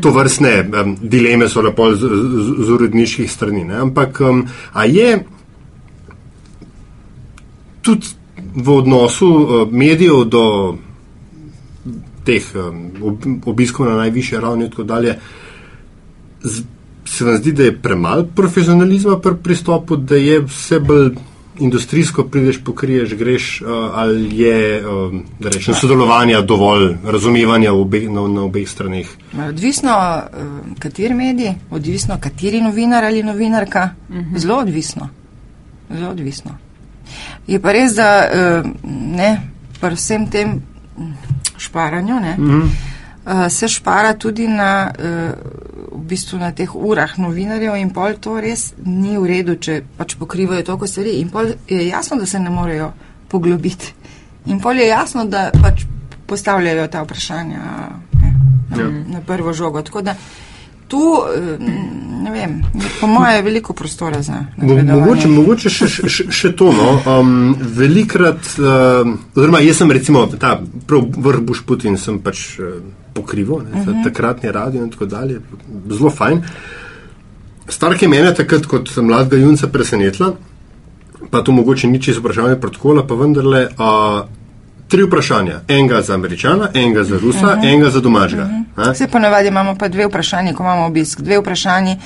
[0.00, 3.64] to vrstne um, dileme so lepo z, z, z uredniških strani.
[3.64, 3.82] Ne?
[3.88, 5.24] Ampak um, a je
[7.82, 8.14] tudi
[8.54, 10.44] v odnosu uh, medijev do
[12.24, 15.18] teh um, ob, obiskov na najvišji ravni in tako dalje,
[16.42, 16.62] z,
[17.04, 21.14] se vam zdi, da je premalo profesionalizma pri pristopu, da je vse bolj
[21.58, 28.26] industrijsko, prideš, pokriješ, greš, uh, ali je, um, da rečem, sodelovanja dovolj, razumevanja obe, na,
[28.28, 29.08] na obeh straneh.
[29.48, 33.90] Odvisno, eh, kateri medij, odvisno, kateri novinar ali novinarka.
[34.36, 35.08] Zelo odvisno.
[35.90, 36.58] Zelo odvisno.
[37.46, 38.62] Je pa res, da eh,
[39.16, 39.30] ne,
[39.80, 40.60] pri vsem tem
[41.64, 42.36] šparanju ne,
[43.26, 45.32] eh, se špara tudi na, eh,
[45.92, 50.16] v bistvu na teh urah novinarjev in pol to res ni v redu, če pač
[50.20, 51.18] pokrivajo toliko stvari.
[51.20, 52.92] In pol je jasno, da se ne morejo
[53.28, 53.92] poglobiti.
[54.46, 55.86] In pol je jasno, da pač
[56.26, 57.60] postavljajo ta vprašanja
[58.20, 58.34] ne,
[58.70, 58.90] na, Ja.
[59.06, 59.82] na prvo žogo.
[59.82, 60.14] Tako da
[60.88, 61.00] tu,
[61.36, 61.58] eh,
[62.24, 65.00] ne vem, je po moje veliko prostora za napredovanje.
[65.00, 66.70] Mogoče, mogoče še, še, še to.
[66.72, 66.94] No.
[67.04, 70.56] Um, velikrat, uh, oziroma jaz sem recimo ta
[70.88, 72.78] prav vrh Bush Putin sem pač uh,
[73.14, 74.04] pokrival, ne, uh -huh.
[74.04, 75.40] takratni radio in tako dalje,
[75.90, 76.42] zelo fajn.
[77.68, 80.34] Stvar, ki je mene takrat kot mladega junca presenetila,
[81.30, 84.24] pa to mogoče ni čisto vprašanje protokola, pa vendarle uh,
[84.88, 85.60] tri vprašanja.
[85.68, 87.68] Enega za američana, enega za rusa, uh -huh.
[87.68, 88.42] enega za domačega.
[88.42, 88.92] Uh -huh.
[88.92, 91.20] Vse ponavadi imamo pa dve vprašanji, ko imamo obisk.
[91.20, 91.96] Dve vprašanji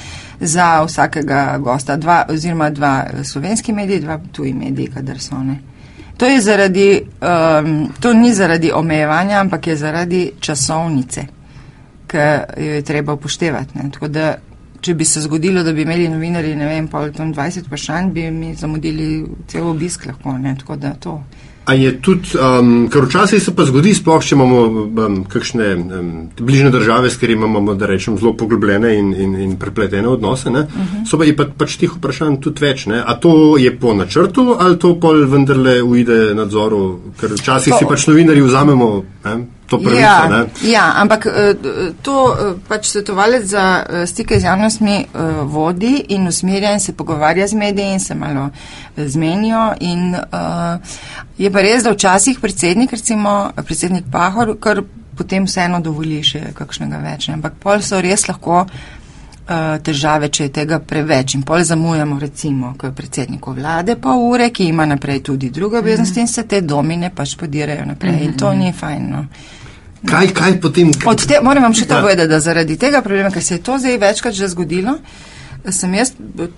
[0.41, 5.59] za vsakega gosta, dva, oziroma dva eh, slovenski mediji, dva tuji mediji, kadar so ne.
[6.16, 7.03] To, je zaradi,
[7.62, 11.26] um, to ni zaradi omejevanja, ampak je zaradi časovnice,
[12.07, 13.79] ki jo je treba upoštevati.
[13.79, 13.91] Ne.
[13.91, 14.35] Tako da,
[14.81, 18.31] če bi se zgodilo, da bi imeli novinari, ne vem, pol tam 20 vprašanj, bi
[18.31, 20.39] mi zamudili cel obisk lahko.
[20.39, 20.57] Ne.
[20.59, 21.22] Tako da to.
[21.69, 26.07] A je tudi, um, ker včasih se pa zgodi, sploh če imamo um, kakšne um,
[26.41, 30.57] bližnje države, s katerimi imamo, da rečem, zelo poglobljene in, in, in prepletene odnose, uh
[30.57, 31.05] -huh.
[31.11, 32.87] so pa pa, pač tih vprašanj tudi več.
[32.87, 33.03] Ne?
[33.07, 37.85] A to je po načrtu ali to pol vendarle uide nadzoru, ker včasih To- si
[37.85, 39.57] pač novinari vzamemo ne?
[39.69, 40.01] To pravico.
[40.01, 40.71] Ja, ne?
[40.71, 41.55] ja, ampak eh,
[42.03, 45.05] to eh, pač svetovalec za eh, stike z javnostmi
[45.45, 48.51] vodi in usmerja in se pogovarja z mediji in se malo
[48.97, 49.73] zmenijo.
[49.81, 50.16] In
[51.39, 54.83] je pa res, da včasih predsednik, recimo predsednik Pahor, kar
[55.16, 57.29] potem vseeno dovoli še kakšnega več.
[57.29, 57.39] Ne?
[57.39, 58.64] Ampak pol so res lahko
[59.83, 61.35] težave, če je tega preveč.
[61.35, 65.79] In pol zamujamo, recimo, ko je predsedniku vlade pol ure, ki ima naprej tudi druge
[65.79, 68.21] obveznosti in se te domine pač podirajo naprej.
[68.25, 69.09] In to ni fajn.
[69.09, 69.25] No.
[70.07, 70.90] Kaj, kaj potem?
[71.07, 72.01] Od te, moram vam še to Ja.
[72.03, 74.99] povedati, da zaradi tega problema, ker se je to zdaj večkrat že zgodilo,
[75.70, 76.12] sem jaz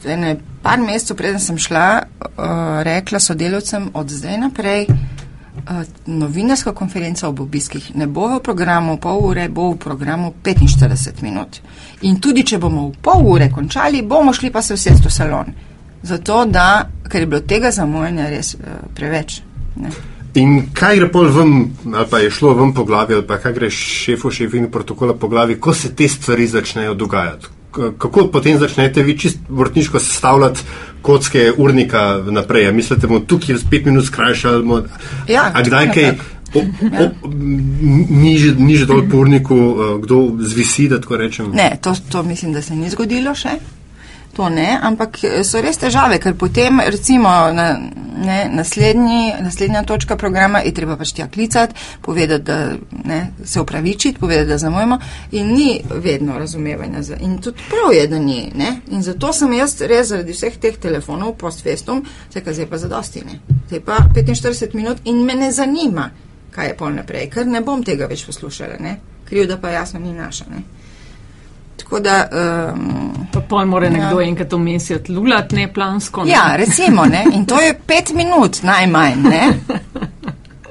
[0.05, 7.29] ene par mesecev, preden sem šla, uh, rekla sodelavcem od zdaj naprej, uh, novinarska konferenca
[7.29, 11.61] ob obiskih ne bo v programu pol ure, bo v programu 45 minut.
[12.03, 15.53] In tudi, če bomo v pol ure končali, bomo šli pa se vsesti v salon.
[16.03, 19.41] Zato, da, ker je bilo tega zamujanja res uh, preveč.
[19.77, 19.91] Ne.
[20.35, 21.53] In kaj gre pol ven,
[21.93, 25.29] ali pa je šlo ven po glavi, ali pa kaj gre šefu, šefini protokola po
[25.29, 27.47] glavi, ko se te stvari začnejo dogajati?
[27.99, 30.61] Kako potem začnete vi čist vrtniško sestavljati
[31.03, 32.69] kocke urnika naprej?
[32.69, 34.63] A mislite, bomo tukaj z pet minut skrajšali?
[34.63, 34.87] bomo-
[35.29, 36.13] Ja, A kdaj kaj?
[36.55, 37.11] O, o,
[38.11, 41.51] ni že, ni že dol po urniku, eh, kdo zvisi, da tako rečem?
[41.53, 43.49] Ne, to, to mislim, da se ni zgodilo še.
[44.37, 47.73] To ne, ampak eh, so res težave, ker potem recimo na,
[48.21, 52.59] ne, naslednji, naslednja točka programa je treba pač tja klicati, povedati, da
[53.05, 54.99] ne, se upravičiti, povedati, da zamujemo
[55.33, 57.03] in ni vedno razumevanja.
[57.03, 58.53] Za, in tudi prav je, da ni.
[58.55, 58.77] Ne?
[58.91, 63.25] In zato sem jaz res zaradi vseh teh telefonov post festum, zdaj zdaj pa zadosti.
[63.27, 63.41] Ne?
[63.69, 66.11] Zdaj pa 45 minut in me ne zanima,
[66.55, 68.79] kaj je pol naprej, ker ne bom tega več poslušala.
[68.81, 68.99] Ne?
[69.27, 70.45] Krivda pa jasno ni naša.
[70.51, 70.63] Ne?
[71.91, 72.29] Tako da.
[72.71, 73.91] Um, Pa pol mora Ja.
[73.91, 76.25] nekdo enkrat v mesec lulat neplansko.
[76.25, 76.31] ne?
[76.31, 77.25] Ja, recimo, ne?
[77.33, 79.17] in to je pet minut najmanj.
[79.25, 79.43] Ne?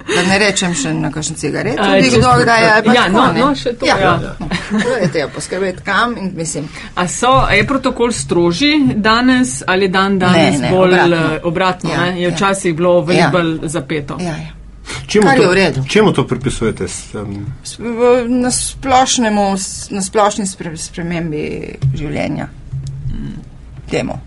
[0.09, 2.83] Da ne rečem še na kakšen cigaret, tudi kdo kdaj je.
[2.83, 3.39] pa Ja, tako, no, ne.
[3.41, 4.13] no, še to, Ja, ja.
[4.39, 4.47] no.
[4.73, 6.65] To je treba poskrbeti kam in mislim.
[6.95, 11.15] A so, je protokol strožji danes ali dan danes Ne, ne, bolj obratno.
[11.27, 11.89] eh, obratno?
[11.91, 12.15] Ja, ne?
[12.15, 12.31] Je ja.
[12.31, 13.29] včasih bilo veliko Ja.
[13.31, 14.17] bolj zapeto.
[14.19, 14.51] Ja, ja.
[15.09, 15.83] Čemu Kar je to, v redu.
[15.87, 16.85] čemu to pripisujete?
[18.27, 19.45] Na, splošnemu,
[19.89, 22.49] na splošni spre, spremembi življenja.
[23.89, 24.19] Temu.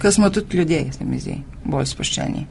[0.00, 2.46] Ker smo tudi ljudje, se mi zdi, bolj spoščeni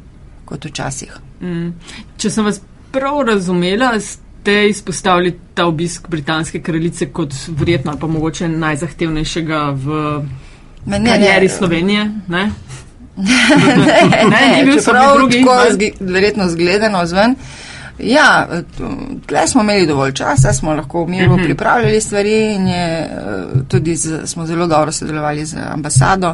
[0.45, 1.17] kot včasih.
[1.41, 1.73] Mm.
[2.17, 2.61] Če sem vas
[2.93, 9.99] prav razumela, ste izpostavili ta obisk britanske kraljice kot verjetno ali pa mogoče najzahtevnejšega v
[10.85, 12.11] Me karieri Slovenije.
[12.27, 12.51] Ne?
[13.15, 17.35] Ne, Ne, ni bil samo drugi, tako zgi, verjetno zgledano zven.
[17.99, 18.47] Ja,
[19.27, 21.33] tle smo imeli dovolj časa, smo lahko v miru Mhm.
[21.33, 21.45] uh -huh.
[21.45, 23.09] pripravljali stvari in je, eh,
[23.67, 26.33] tudi z, smo zelo dobro sodelovali z ambasado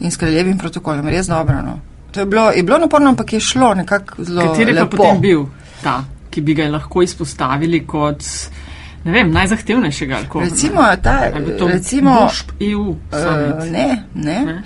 [0.00, 1.08] in s kraljevim protokolom.
[1.08, 1.62] Res dobro.
[1.62, 1.78] No.
[2.10, 4.96] To je bilo, je bilo naporno, ampak je šlo nekako zelo Kateri pa lepo.
[4.96, 5.44] potem bil
[5.82, 8.22] ta, ki bi ga lahko izpostavili kot
[9.04, 10.16] ne vem, najzahtevnejšega?
[10.16, 10.40] kako?
[10.40, 11.30] Recimo ta,
[11.66, 12.28] recimo,
[12.60, 13.72] EU uh, summit?
[13.72, 14.44] ne, ne.
[14.44, 14.62] Ne?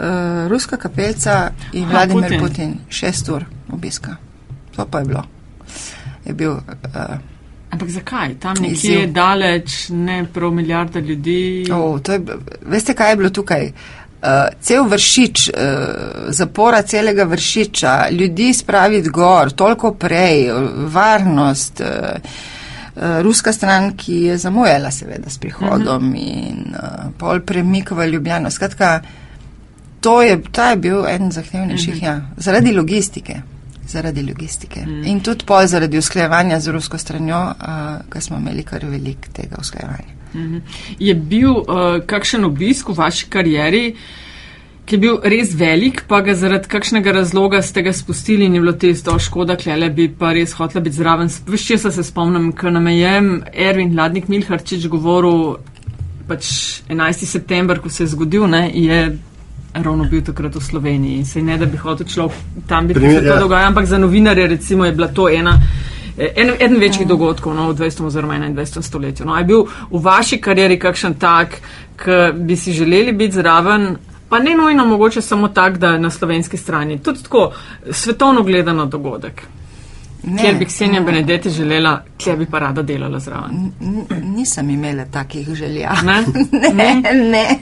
[0.00, 2.40] Uh, Ruska kapelca in Aha, Vladimir Putin.
[2.40, 2.78] Putin.
[2.88, 4.16] Šest ur obiska.
[4.76, 5.24] To pa je bilo.
[6.24, 7.18] Je bil, uh,
[7.70, 8.34] Ampak zakaj?
[8.40, 9.12] Tam nekje Izziv.
[9.12, 11.66] daleč, ne prav milijarda ljudi.
[11.72, 12.20] oh, to je,
[12.66, 13.72] veste, kaj je bilo tukaj?
[14.22, 14.28] Uh,
[14.60, 15.64] cel vršič, uh,
[16.28, 20.50] zapora celega vršiča, ljudi spraviti gor, toliko prej,
[20.92, 21.80] varnost.
[21.80, 22.30] Uh,
[22.96, 26.48] uh, Ruska stran, ki je zamujala seveda s prihodom uh -huh.
[26.48, 28.50] in uh, pol premik v Ljubljano.
[28.50, 29.00] Skratka,
[30.00, 32.04] to je, ta je bil en zahtevnejših, uh -huh.
[32.04, 33.42] ja, zaradi logistike.
[33.86, 34.80] Zaradi logistike.
[34.86, 35.04] Mm.
[35.04, 39.56] In tudi pol zaradi usklajevanja z rusko stranjo, uh, ker smo imeli kar velik tega
[39.60, 40.20] usklajevanja.
[40.34, 40.58] Mhm.
[40.98, 41.66] Je bil uh,
[42.06, 43.96] kakšen obisk v vaši karieri,
[44.84, 48.60] ki je bil res velik, pa ga zaradi kakšnega razloga ste ga spustili in je
[48.60, 51.30] bilo testo škoda, klele bi pa res hotela biti zraven.
[51.46, 55.56] Veš, če se spomnim, ko nam je Ervin Hladnik Milharčič govoril,
[56.28, 56.46] pač
[56.88, 57.26] 11.
[57.26, 59.18] september, ko se je zgodil, ne, je
[59.74, 63.06] ravno bil takrat v Sloveniji in se ne, da bi hotel človek tam biti, ko
[63.06, 63.38] se to ja.
[63.40, 65.58] dogaja, ampak za novinarje recimo je bila to ena.
[66.18, 68.04] En, eden večjih dogodkov no, v 20.
[68.06, 68.82] oziroma 21.
[68.82, 69.26] stoletju.
[69.26, 71.60] No, je bil v vaši karieri kakšen tak,
[71.96, 73.96] ki bi si želeli biti zraven,
[74.28, 77.52] pa ne nujno mogoče samo tak, da je na slovenski strani, tudi tako
[77.90, 79.42] svetovno gledano dogodek,
[80.22, 83.72] Ne, kjer bi Ksenija Benedetti želela, kjer bi pa rada delala zraven.
[83.80, 84.04] N-
[84.36, 85.92] Nisem imela takih želja.
[86.04, 86.22] Ne?
[86.74, 87.58] ne, ne.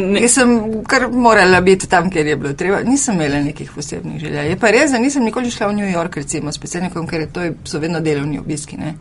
[0.00, 0.20] Ne.
[0.20, 0.50] Jaz sem
[0.86, 2.80] kar morala biti tam, kjer je bilo treba.
[2.80, 4.42] Nisem imela nekih posebnih želja.
[4.42, 7.32] Je pa res, da nisem nikoli šla v New York, recimo, s predsednikom, ker je
[7.32, 8.76] to je, so vedno delovni obiski.
[8.76, 8.94] Ne?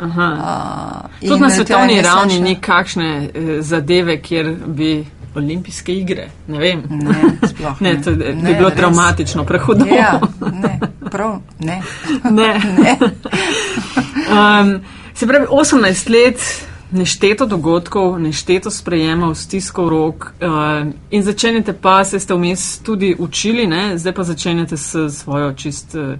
[0.00, 0.26] Aha.
[1.22, 6.82] Uh, Tudi na svetovni ravni ni kakšne eh, zadeve, kjer bi olimpijske igre, ne vem.
[6.90, 7.14] Ne,
[7.48, 8.02] sploh Ne, ne.
[8.02, 8.78] to bi Ne, bilo res.
[8.78, 9.86] traumatično, prehodno.
[9.86, 10.20] Ja,
[10.52, 10.78] ne,
[11.10, 11.82] prav, ne.
[12.24, 12.50] Ne.
[12.78, 12.96] ne.
[14.30, 14.80] Um,
[15.14, 22.20] se pravi, 18 let, nešteto dogodkov, nešteto sprejemov, stiskov rok um, in začenjate pa, se
[22.20, 23.98] ste vmes tudi učili, ne?
[23.98, 26.18] zdaj pa začenjate s svojo čist uh,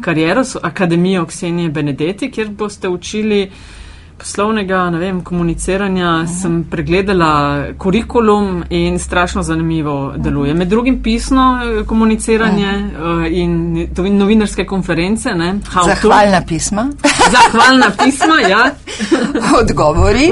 [0.00, 3.50] kariero, s Akademijo Ksenije Benedetti, kjer boste učili
[4.20, 6.40] poslovnega, ne vem, komuniciranja, -huh.
[6.42, 10.54] sem pregledala kurikulum in strašno zanimivo deluje.
[10.54, 13.32] Med drugim pisno eh, komuniciranje uh -huh.
[13.32, 15.58] in to- novinarske konference, ne?
[15.72, 15.88] How to.
[15.88, 16.88] Zahvalna pisma,
[17.30, 18.70] Zahvalna pisma, ja.
[19.60, 20.30] odgovori.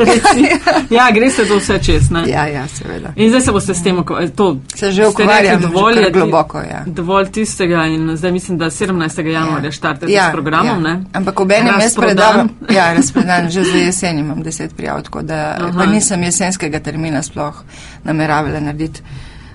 [0.90, 2.10] ja, greste to vse čez.
[2.10, 2.22] Ne?
[2.26, 3.08] ja, ja, seveda.
[3.16, 4.30] In zdaj se boste s tem ukvarjali.
[4.30, 6.84] To Se že ukvarjam, že dovolj kar je globoko, ja.
[6.86, 9.26] Dovolj tistega in zdaj mislim, da 17.
[9.26, 10.66] januarja štartate ja, s programom.
[10.66, 10.94] ja.
[10.94, 11.04] Ne?
[11.12, 12.48] Ampak ob enem jaz predavam.
[12.70, 15.86] Ja, razpredan, že za jesen imam deset prijav, tako da Aha.
[15.86, 17.62] nisem jesenskega termina sploh
[18.04, 19.02] nameravala narediti.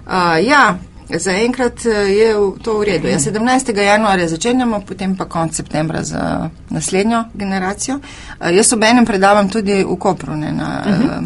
[0.05, 0.78] Uh, ja,
[1.09, 3.07] zaenkrat eh, je to v redu.
[3.07, 3.78] Ja, 17.
[3.78, 7.95] januarja začenjamo, potem pa konc septembra za naslednjo generacijo.
[7.95, 11.24] Uh, jaz ob enem predavam tudi v Kopru, ne, na uh,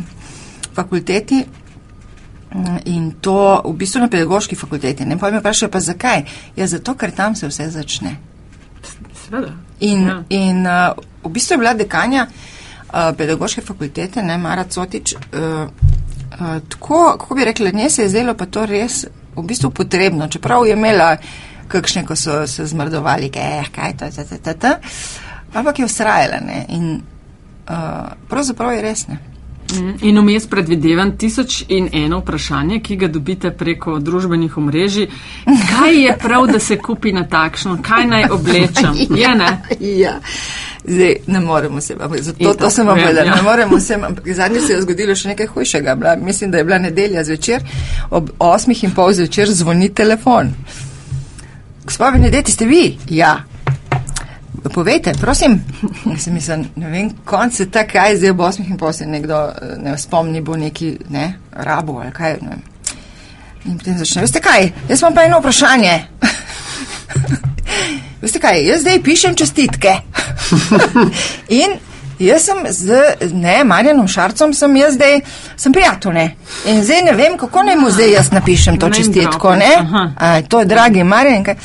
[0.75, 1.45] fakulteti.
[2.53, 5.05] Mm, In to v bistvu na pedagoški fakulteti.
[5.05, 6.23] Ne pa me vprašajo, pa zakaj?
[6.55, 8.15] Ja, zato, ker tam se vse začne.
[9.25, 9.51] Seveda.
[9.79, 10.23] In, ja.
[10.29, 10.93] in uh,
[11.23, 12.56] v bistvu je bila dekanja uh,
[13.17, 15.19] pedagoške fakultete, ne Mara Cotič, uh,
[16.39, 20.27] uh, tako, kako bi rekla, nje se je zdelo pa to res v bistvu potrebno,
[20.27, 21.17] čeprav je imela
[21.67, 24.75] kakšne, ko so se zmrdovali, kaj, eh, kaj to, ta, ta, ta, ta,
[25.53, 26.93] ampak je ustrajala ne in
[27.69, 29.19] uh, pravzaprav je res ne.
[29.73, 35.09] Mm, In vmes predvidevam tisoč in eno vprašanje, ki ga dobite preko družbenih omrežij.
[35.45, 37.77] Kaj je prav, da se kupi na takšno?
[37.83, 38.95] Kaj naj oblečem?
[39.21, 39.49] Je ne?
[39.79, 40.19] Ja.
[40.87, 43.35] Zdaj, ne moremo se, ampak zato to sem vam povedala, ja.
[43.35, 45.95] ne moremo se, ampak zadnjič se je zgodilo še nekaj hujšega.
[45.95, 47.63] Bila, mislim, da je bila nedelja zvečer,
[48.09, 50.53] ob osmih in pol zvečer zvoni telefon.
[51.83, 52.97] Gospa Benedeti, ste vi?
[53.09, 53.43] Ja.
[54.73, 55.59] povejte, prosim.
[56.05, 59.05] Jaz sem mislil, ne vem, konc se tak kaj, zdaj ob osmih in pol se
[59.05, 62.61] nekdo eh, ne spomni, bo neki, ne, rabo ali kaj, ne vem.
[63.65, 65.99] In potem začne, veste kaj, jaz imam pa eno vprašanje.
[68.21, 69.93] veste kaj, jaz zdaj pišem čestitke.
[71.61, 71.77] in
[72.19, 73.01] jaz sem z,
[73.33, 75.21] ne, Marjanom Šarcom sem jaz zdaj,
[75.57, 76.25] sem prijatelj, ne.
[76.65, 79.53] In zdaj ne vem, kako naj mu zdaj jaz napišem to čestitko.
[80.17, 81.55] A, to je dragi Marjan, kaj.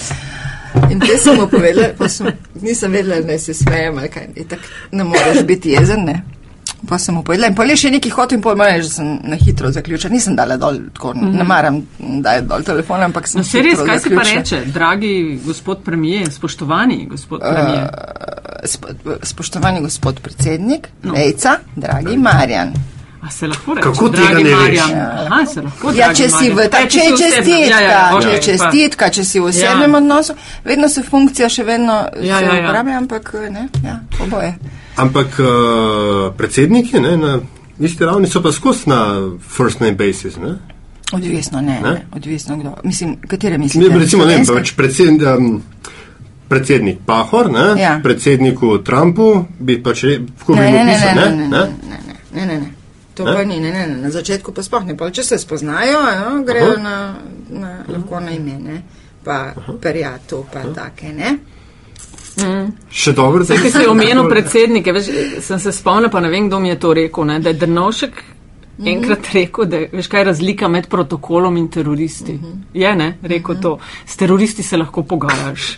[0.91, 4.61] In te sem mu povedala, pa sem, nisem vedela, da se smejem, ali kaj, itak
[4.93, 6.23] ne moreš biti jezen, ne.
[6.83, 9.07] Pa sem mu povedala in pol je še neki hotel in pol reči, da sem
[9.25, 10.11] na hitro zaključila.
[10.11, 14.01] Nisem dala dol, tako ne maram dajati dol telefon, ampak sem No, se res, kaj
[14.01, 14.41] se pa zaključila.
[14.59, 15.13] reče, dragi
[15.45, 17.87] gospod premijer, spoštovani gospod premijer.
[18.65, 18.89] Spo,
[19.25, 21.15] spoštovani gospod predsednik, No.
[21.15, 22.73] Lejca, dragi Marjan.
[23.21, 24.59] A se lahko reče, Kako tega dragi ne veš?
[24.59, 24.91] Marjan?
[25.23, 25.89] Aha, lahko.
[25.89, 26.71] Ja, dragi če si v Marjan.
[26.71, 29.39] ta, Ja, če je si čestitka, Ja, ja, ja, če je pa- čestitka, če si
[29.39, 29.97] v osebnem Ja.
[29.97, 30.33] odnosu,
[30.65, 32.61] vedno se funkcija še vedno Ja, se ja, ja.
[32.61, 34.55] uporablja, ampak ne, ja, oboje.
[34.97, 35.47] Ampak uh,
[36.37, 37.41] predsedniki ne, na
[37.81, 38.99] isti ravni so pa skozi na
[39.41, 40.37] first name basis.
[40.37, 40.59] Ne?
[41.13, 41.91] Odvisno, ne, Ne?
[41.91, 42.07] ne?
[42.13, 42.75] odvisno kdo.
[42.85, 43.99] Mislim, katere Mi, mislite?
[43.99, 45.63] recimo, ne, pač predsed, um,
[46.49, 48.01] predsednik Pahor, ne, Ja.
[48.03, 51.49] predsedniku Trumpu bi pač re, tako bi Ne, mu ne, ne, pisal, ne, ne, ne,
[51.49, 52.71] ne, ne, ne, ne, ne, ne.
[53.15, 53.33] To Ne?
[53.35, 54.97] pa ni, ne, ne, ne, na začetku pa sploh ne.
[54.97, 56.83] Pol, če se spoznajo, no, grejo Aha.
[56.83, 56.97] na,
[57.51, 58.83] na, lahko na ime, ne,
[59.25, 61.39] pa perjatu, pa take, ne.
[62.91, 65.11] Še dobro, ki si omenil predsednike, veš,
[65.45, 68.23] sem se spomnil, pa ne vem, kdo mi je to rekel, ne, da je Drnovšek
[68.87, 72.39] enkrat rekel, da veš, kaj je razlika med protokolom in teroristi.
[72.75, 73.79] Je, ne, rekel to.
[74.07, 75.77] S teroristi se lahko pogajaš.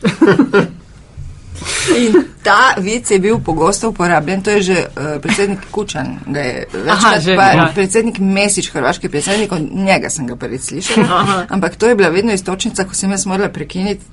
[1.97, 6.67] In ta vic je bil pogosto uporabljen, to je že uh, predsednik Kučan, ga je
[6.73, 7.71] Aha, večkrat, že, pa ja.
[7.75, 11.47] predsednik Mesič, hrvaški predsednik, od njega sem ga prvič slišala, Aha.
[11.49, 14.05] ampak to je bila vedno istočnica, ko sem jaz morala prekiniti,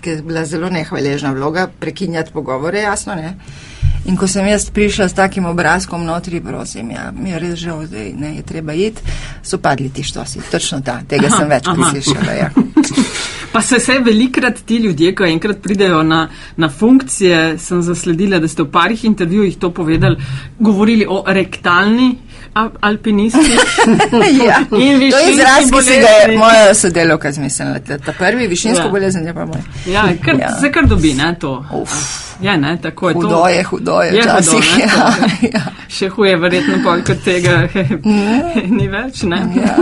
[0.00, 3.34] ker je bila zelo nehvaležna vloga, prekinjati pogovore, jasno, ne.
[4.08, 7.82] In ko sem jaz prišla s takim obrazkom notri, prosim, ja, mi je res žal,
[7.86, 9.02] zdaj ne, je treba iti,
[9.42, 11.90] so padli ti štosi, točno ta, tega Aha, sem večkrat aha.
[11.90, 12.50] slišala, ja.
[13.52, 18.48] Pa se vse velikrat ti ljudje, ko enkrat pridejo na, na funkcije, sem zasledila, da
[18.48, 20.16] ste v parih intervjujih to povedali,
[20.58, 22.10] govorili o rektalni
[22.80, 23.52] alpinisti.
[24.46, 24.64] ja.
[24.70, 27.78] To je izraz, ki si ga je moja sodelovka zmislila.
[27.78, 28.84] Ta, prvi višinsko Ja.
[28.84, 28.90] ja.
[28.90, 29.60] bolezen je pa moj.
[29.86, 30.52] Ja, kar, Ja.
[30.60, 31.64] se kar dobi, ne, to.
[31.72, 31.92] Uf.
[32.40, 33.20] Ja, ne, tako je to.
[33.20, 34.76] Hudo je, hudo je, Je hudo, včasih.
[34.78, 35.46] ne, Ja, to.
[35.54, 35.62] ja.
[35.88, 37.68] Še huje, verjetno pol kot tega
[38.66, 39.40] ni več, ne?
[39.56, 39.76] Ja.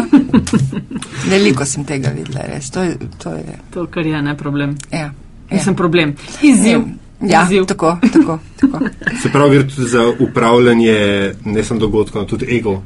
[1.30, 2.70] Veliko sem tega videla, res.
[2.70, 4.76] To je, to je To, kar je, ne problem.
[4.92, 5.10] ja.
[5.50, 6.16] Nisem problem.
[6.42, 6.80] Izziv.
[6.80, 7.64] Ja, Izziv.
[7.64, 8.78] tako, tako, tako.
[9.22, 12.82] Se pravi, gre tudi za upravljanje ne samo dogodkov, tudi ego.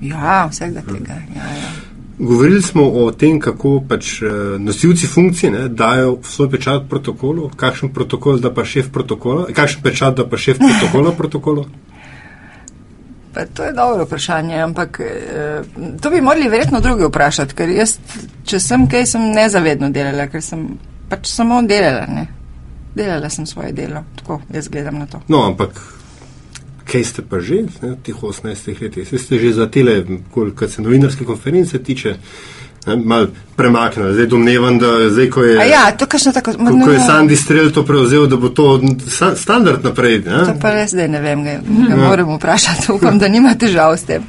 [0.00, 1.12] Ja, vsega tega.
[1.36, 1.70] Ja, ja.
[2.18, 4.28] Govorili smo o tem, kako pač eh,
[4.58, 10.16] nosilci funkcij ne, dajo svoj pečat protokolu, kakšen protokol da pa šef protokola, kakšen pečat
[10.16, 11.66] da pa šef protokola protokolu.
[13.34, 15.60] Pa to je dobro vprašanje, ampak eh,
[16.02, 17.98] to bi morali verjetno drugi vprašati, ker jaz,
[18.48, 20.70] če sem kaj, sem nezavedno delala, ker sem
[21.10, 22.26] pač samo delala, ne.
[22.96, 25.20] Delala sem svoje delo, tako jaz gledam na to.
[25.28, 25.76] No, ampak
[26.88, 29.04] kaj ste pa že ne, v teh 18 letih?
[29.08, 30.00] Saj ste že za tele,
[30.56, 32.16] kar se novinarske konference tiče,
[32.86, 33.26] ne, mal
[33.56, 34.14] premaknili.
[34.14, 36.52] Zdaj domnevam, da zdaj, ko je, A ja, to tako...
[36.56, 38.80] ko, ko je ne, Sandy Strel to prevzel, da bo to
[39.10, 40.22] sta, standard naprej.
[40.24, 40.44] Ne?
[40.46, 44.08] To pa res, da ne vem, ga, ga moram vprašati, upam, da nima težav s
[44.08, 44.24] tem.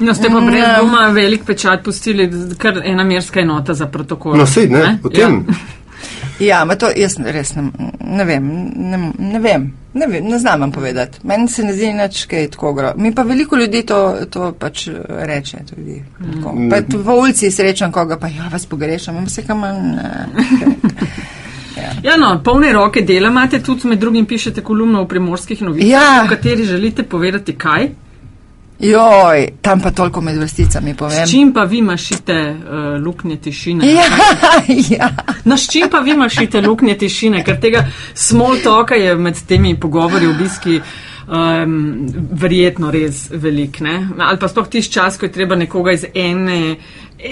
[0.00, 0.78] No, ste pa brez Ja.
[0.80, 4.36] doma velik pečat pustili, kar ena merska enota za protokol.
[4.38, 5.44] No, sej, ne, o tem.
[5.48, 5.54] Ja.
[6.46, 7.68] Ja, ma to jaz res ne,
[8.00, 11.18] ne vem, ne, ne vem, ne, vem, ne znam vam povedati.
[11.28, 12.92] Meni se ne zdi nič kaj tako gro.
[12.96, 15.58] Mi pa veliko ljudi to, to pač reče.
[15.70, 16.54] Tudi, tako.
[16.56, 16.70] Mm.
[16.70, 19.94] Pa tudi v ulici srečam koga, pa ja, vas pogrešam, in vse kam manj.
[22.02, 26.22] Ja, no, polne roke dela imate, tudi med drugim pišete kolumno v primorskih novicah, Ja.
[26.26, 27.88] v kateri želite povedati kaj.
[28.82, 31.26] Joj, tam pa toliko med vrsticami povem.
[31.26, 33.92] S čim pa vi mašite uh, luknje tišine?
[33.92, 34.02] Ja,
[34.98, 35.08] ja.
[35.44, 39.76] No, s čim pa vi mašite luknje tišine, ker tega small talka je med temi
[39.80, 40.80] pogovori, obiski
[41.28, 44.08] um, verjetno res velik, ne?
[44.18, 46.76] Ali pa sploh tiš čas, ko je treba nekoga iz ene,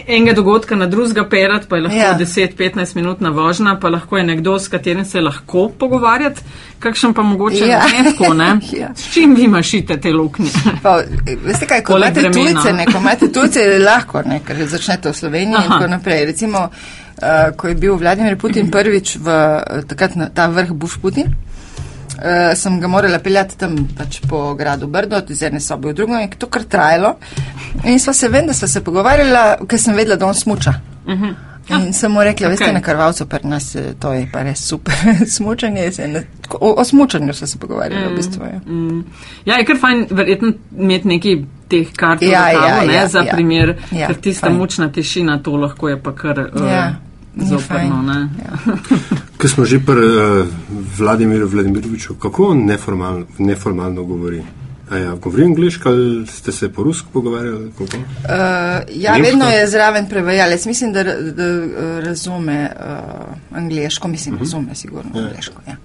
[0.06, 2.18] enega dogodka na drugega perat, pa je lahko Ja.
[2.18, 6.40] 10-15 minutna vožnja, pa lahko je nekdo, s katerim se lahko pogovarjati,
[6.78, 7.82] kakšen pa mogoče Ja.
[7.86, 8.58] ne tako, ne?
[8.80, 8.92] Ja.
[8.96, 10.50] S čim vi mašite te luknje?
[10.82, 11.02] Pa,
[11.44, 15.10] veste kaj, ko Poleg imate tujce, ne, ko imate tujce, je lahko, ne, ker začnete
[15.10, 15.64] v Sloveniji Aha.
[15.64, 16.24] in tako naprej.
[16.24, 20.98] Recimo, uh, ko je bil Vladimir Putin prvič v uh, takrat na ta vrh Bush
[21.02, 21.59] Putin, uh,
[22.54, 26.30] sem ga morala peljati tam pač po gradu Brdo, iz ene sobe v drugo in
[26.38, 27.14] to kar trajalo.
[27.84, 30.74] In sva se, vem, da sva se pogovarjala, ker sem vedela, da on smuča.
[31.70, 32.74] In sem mu rekla, veste, okej.
[32.74, 34.94] na Karvalcu pri nas eh, to je pa res super.
[35.36, 38.42] Smučanje se ne, o, o smučanju so se pogovarjali v bistvu.
[38.44, 38.60] Ja.
[38.66, 39.04] Mm.
[39.44, 41.36] Ja, je kar fajn, verjetno imeti nekaj
[41.68, 43.34] teh kart Ja, v rokavu, ja, ne, ja, za ja.
[43.34, 44.56] primer, Ja, ker tista fajn.
[44.58, 46.94] mučna tišina, to lahko je pa kar uh, Ja,
[47.36, 48.02] zoprno.
[48.02, 48.28] fajn.
[48.42, 48.52] Ja.
[49.40, 50.46] Ko smo že pri uh,
[50.98, 54.42] Vladimiru Vladimiroviču, kako on neformalno, neformalno govori?
[54.90, 57.70] A ja, govori angliško ali ste se po rusko pogovarjali?
[57.72, 57.96] Kako?
[57.96, 58.02] Uh,
[58.92, 59.30] ja, Nemško?
[59.30, 60.66] vedno je zraven prevajalec.
[60.66, 65.62] Mislim, da, da uh, razume uh, angliško, mislim, razume sigurno angliško.
[65.68, 65.76] Ja.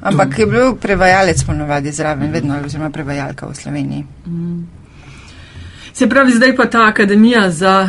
[0.00, 4.04] Ampak je bil prevajalec ponovadi zraven, vedno, oziroma prevajalka v Sloveniji.
[5.92, 7.88] Se pravi, zdaj pa ta akademija za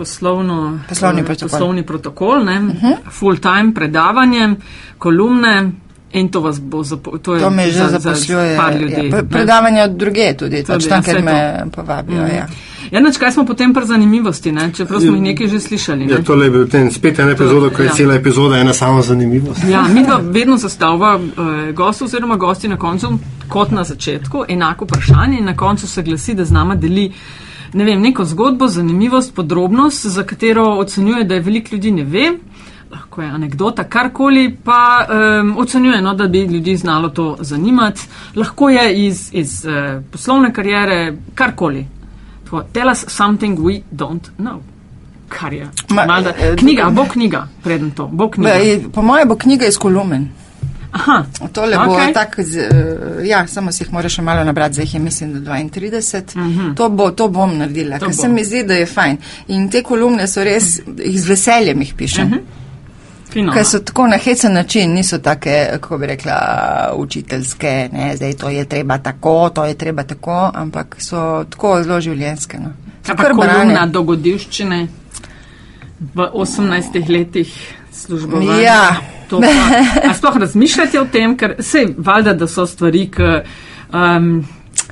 [0.00, 1.48] poslovno, Poslovni eh, protokol.
[1.50, 2.96] poslovni protokol ne, uh -huh.
[3.10, 4.54] full time predavanje,
[4.98, 5.72] kolumne
[6.12, 8.56] in to vas bo zapo, to je To me že za, zaposluje.
[8.56, 9.08] za par ljudi.
[9.08, 9.22] ja.
[9.24, 12.20] Predavanja od druge tudi, Tudi, tudi tam, ja, ker vse me povabijo.
[12.20, 12.46] Ja.
[12.90, 14.72] Ja, nač, kaj smo potem pri zanimivosti, ne?
[14.74, 16.06] čeprav smo jih nekaj že slišali.
[16.06, 16.12] Ne?
[16.12, 17.92] Ja, tole je bil ten spet ena epizoda, ko je ja.
[17.92, 19.60] cela epizoda ena sama zanimivost.
[19.70, 21.22] Ja, mi pa vedno zastavlja uh,
[21.74, 26.34] gost oziroma gosti na koncu, kot na začetku, enako vprašanje in na koncu se glasi,
[26.34, 27.12] da z nama deli
[27.72, 32.32] ne vem, neko zgodbo, zanimivost, podrobnost, za katero ocenjuje, da je veliko ljudi ne ve.
[32.90, 38.00] Lahko je anekdota, karkoli, pa um, ocenjuje, no, da bi ljudi znalo to zanimati.
[38.34, 41.86] Lahko je iz, iz uh, poslovne karijere, karkoli.
[42.44, 44.58] Tako, Tell us something we don't know.
[45.28, 45.68] Kar je.
[45.88, 48.50] Ma, Malda, eh, knjiga, bo knjiga, preden to, bo knjiga.
[48.50, 50.28] Be, po mojem bo knjiga iz kolumen.
[50.92, 52.12] Aha, Tole bo Okej.
[52.12, 55.50] tak, z, uh, ja, samo si jih moraš malo nabrati, zdaj jih je mislim, da
[55.50, 56.38] 32.
[56.38, 56.76] Uh -huh.
[56.76, 58.22] to, bo, to bom naredila, To ker bo.
[58.22, 59.16] se mi zdi, da je fajn.
[59.48, 62.26] In te kolumne so res, jih z veseljem jih pišem.
[62.26, 62.40] Uh -huh.
[63.32, 63.52] fino.
[63.52, 66.34] Ker so tako na hecen način, niso take, kako bi rekla,
[66.96, 72.00] učiteljske, ne, zdaj to je treba tako, to je treba tako, ampak so tako zelo
[72.00, 72.58] življenjske.
[72.58, 72.72] No.
[73.08, 74.88] Ampak kolumna dogodivščine
[76.14, 78.60] v 18 letih službovanja.
[78.62, 79.19] Ja.
[79.30, 79.40] To
[80.04, 83.28] pa- sploh razmišljate o tem, ker sej valjda, da so stvari, ki
[83.92, 84.32] um,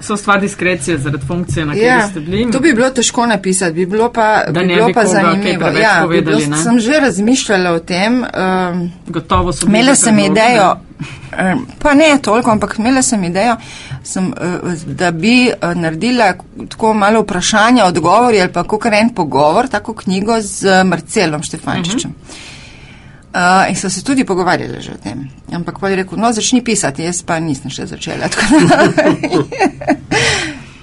[0.00, 2.52] so stvar diskrecije zaradi funkcije, na kateri Ja, ste bili.
[2.52, 5.66] to bi bilo težko napisati, bi bilo pa, Da bi bilo bi pa zanimivo.
[5.66, 6.62] Ja, bi povedali, bilo, ne?
[6.62, 8.22] sem že razmišljala o tem.
[8.22, 10.76] Um, Gotovo so bili Imela sem idejo,
[11.38, 13.56] em, pa ne toliko, ampak imela sem idejo,
[14.04, 16.34] sem, eh, da bi eh, naredila
[16.68, 22.10] tako malo vprašanja, odgovori ali pa kakor en pogovor, tako knjigo z Marcelom Štefančičem.
[22.10, 22.57] Uh,
[23.68, 25.28] in so se tudi pogovarjali že o tem.
[25.52, 28.28] Ampak pa je rekel, no, začni pisati, jaz pa nisem še začela.
[28.32, 28.86] tako da-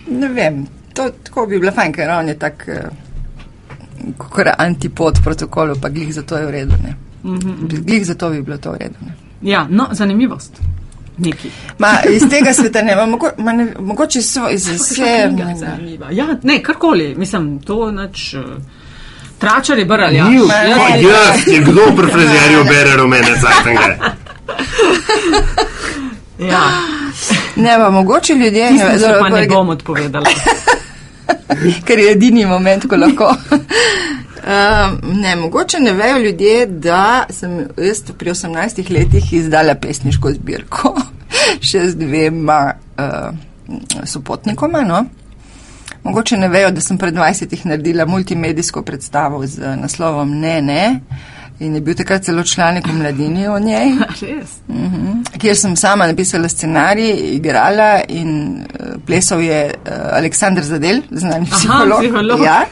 [0.22, 5.76] ne vem, to tako bi bilo fajn, ker on je tak, uh, kot antipod protokolu,
[5.82, 6.80] pa glih zato je v redu.
[6.84, 6.96] Ne?
[7.82, 8.96] Glih zato bi bilo to v redu.
[9.02, 9.16] Ne?
[9.42, 10.62] Ja, no, zanimivost.
[11.18, 11.50] Neki.
[11.80, 15.30] Ma, iz tega sveta ne, ma, mogo, ma ne mogoče so iz vse.
[16.12, 18.34] Ja, ne, karkoli, mislim, to nač.
[18.34, 18.84] Uh,
[19.40, 20.30] Tračar je bral, ja.
[20.30, 23.98] Ni, Ja, ja, je kdo pri frizerju bere rumene cajtenge?
[26.52, 26.64] ja.
[27.56, 30.26] Ne, pa mogoče ljudje Tistim se dobro, pa ne bom odpovedala.
[31.88, 33.36] ker je edini moment, ko lahko.
[34.46, 40.92] Um, ne, mogoče ne vejo ljudje, da sem jaz pri 18 letih izdala pesniško zbirko
[41.66, 42.60] še z dvema
[42.98, 43.34] uh,
[44.06, 44.84] sopotnikoma.
[44.86, 45.06] No?
[46.06, 51.00] Mogoče ne vejo, da sem pred 20 naredila multimedijsko predstavo z naslovom Ne, ne.
[51.60, 53.94] In je bil takrat celo članek v mladini o njej.
[54.22, 54.58] Res.
[54.68, 55.24] Mhm.
[55.40, 62.00] kjer sem sama napisala scenarij, igrala in uh, plesal je uh, Aleksandr Zadel, znani psiholog.
[62.00, 62.40] psiholog.
[62.44, 62.66] Ja,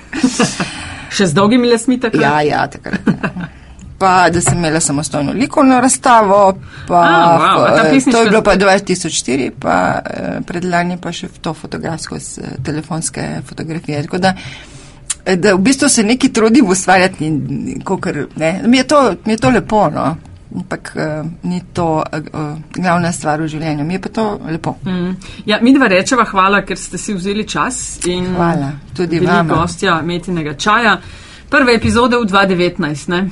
[1.15, 2.21] Še z dolgimi lasmi takrat?
[2.21, 2.99] ja, ja, takrat.
[3.07, 3.62] ja.
[4.03, 9.51] Pa, da sem imela samostojno likovno razstavo, pa A, wow, to je bilo pa 2004,
[9.59, 14.01] pa eh, predlani pa še to fotografsko z eh, telefonske fotografije.
[14.03, 14.33] Tako da,
[15.25, 17.31] eh, da v bistvu se neki trudim ustvarjati,
[17.85, 20.15] kakor, ne, mi je, to, mi je to lepo, no.
[20.55, 24.75] Ampak uh, ni to uh, glavna stvar v življenju, mi je pa to lepo.
[24.85, 25.15] Mm.
[25.45, 29.63] Ja, mi dva rečeva hvala, ker ste si vzeli čas in Hvala, tudi bili vama.
[29.63, 30.99] gostja metinega čaja.
[31.49, 33.23] Prve epizode v 2019, ne?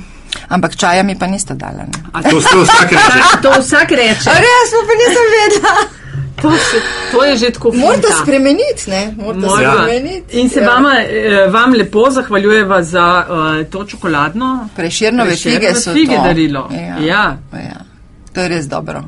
[0.48, 1.72] Ampak čaja mi pa niste dala.
[1.82, 1.98] Ne?
[2.12, 3.20] A To se vsak reče.
[3.42, 4.30] To vsak reče.
[4.30, 5.74] res, pa nisem vedela.
[6.42, 6.76] To, se,
[7.12, 8.22] to je že tako Morate finta.
[8.22, 9.14] spremeniti, ne?
[9.16, 10.40] Morate spremeniti.
[10.40, 10.70] In se ja.
[10.70, 13.26] vama, eh, vam lepo zahvaljujeva za
[13.60, 14.68] uh, to čokoladno.
[14.76, 16.22] Preširnove fige Prešernove so fige to.
[16.22, 16.68] darilo.
[16.72, 16.96] Ja.
[16.98, 17.36] Ja.
[17.52, 17.80] ja.
[18.32, 19.02] To je res dobro.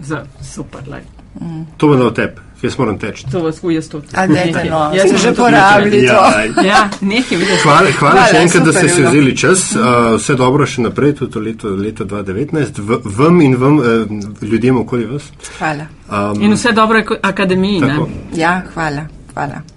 [0.00, 1.02] Za, super, lej.
[1.76, 3.26] To bo dal tep, jaz moram teči.
[3.32, 4.02] To vas huje sto.
[4.14, 6.12] A dajte, no, Jaz sem že to porabili to.
[6.12, 7.62] Ja, Ja, nekaj vidiš.
[7.62, 9.66] Hvala, hvala, Hvala, še enkrat, da ste si vzeli čas.
[9.72, 14.06] Uh, vse dobro še naprej, tudi leto, leto 2019, v, vam in vam, uh,
[14.42, 15.28] ljudem okoli vas.
[15.58, 15.88] Hvala.
[16.08, 18.08] Um, In vse dobro akademiji, tako.
[18.08, 18.40] ne?
[18.40, 19.06] Ja, hvala.
[19.34, 19.71] hvala.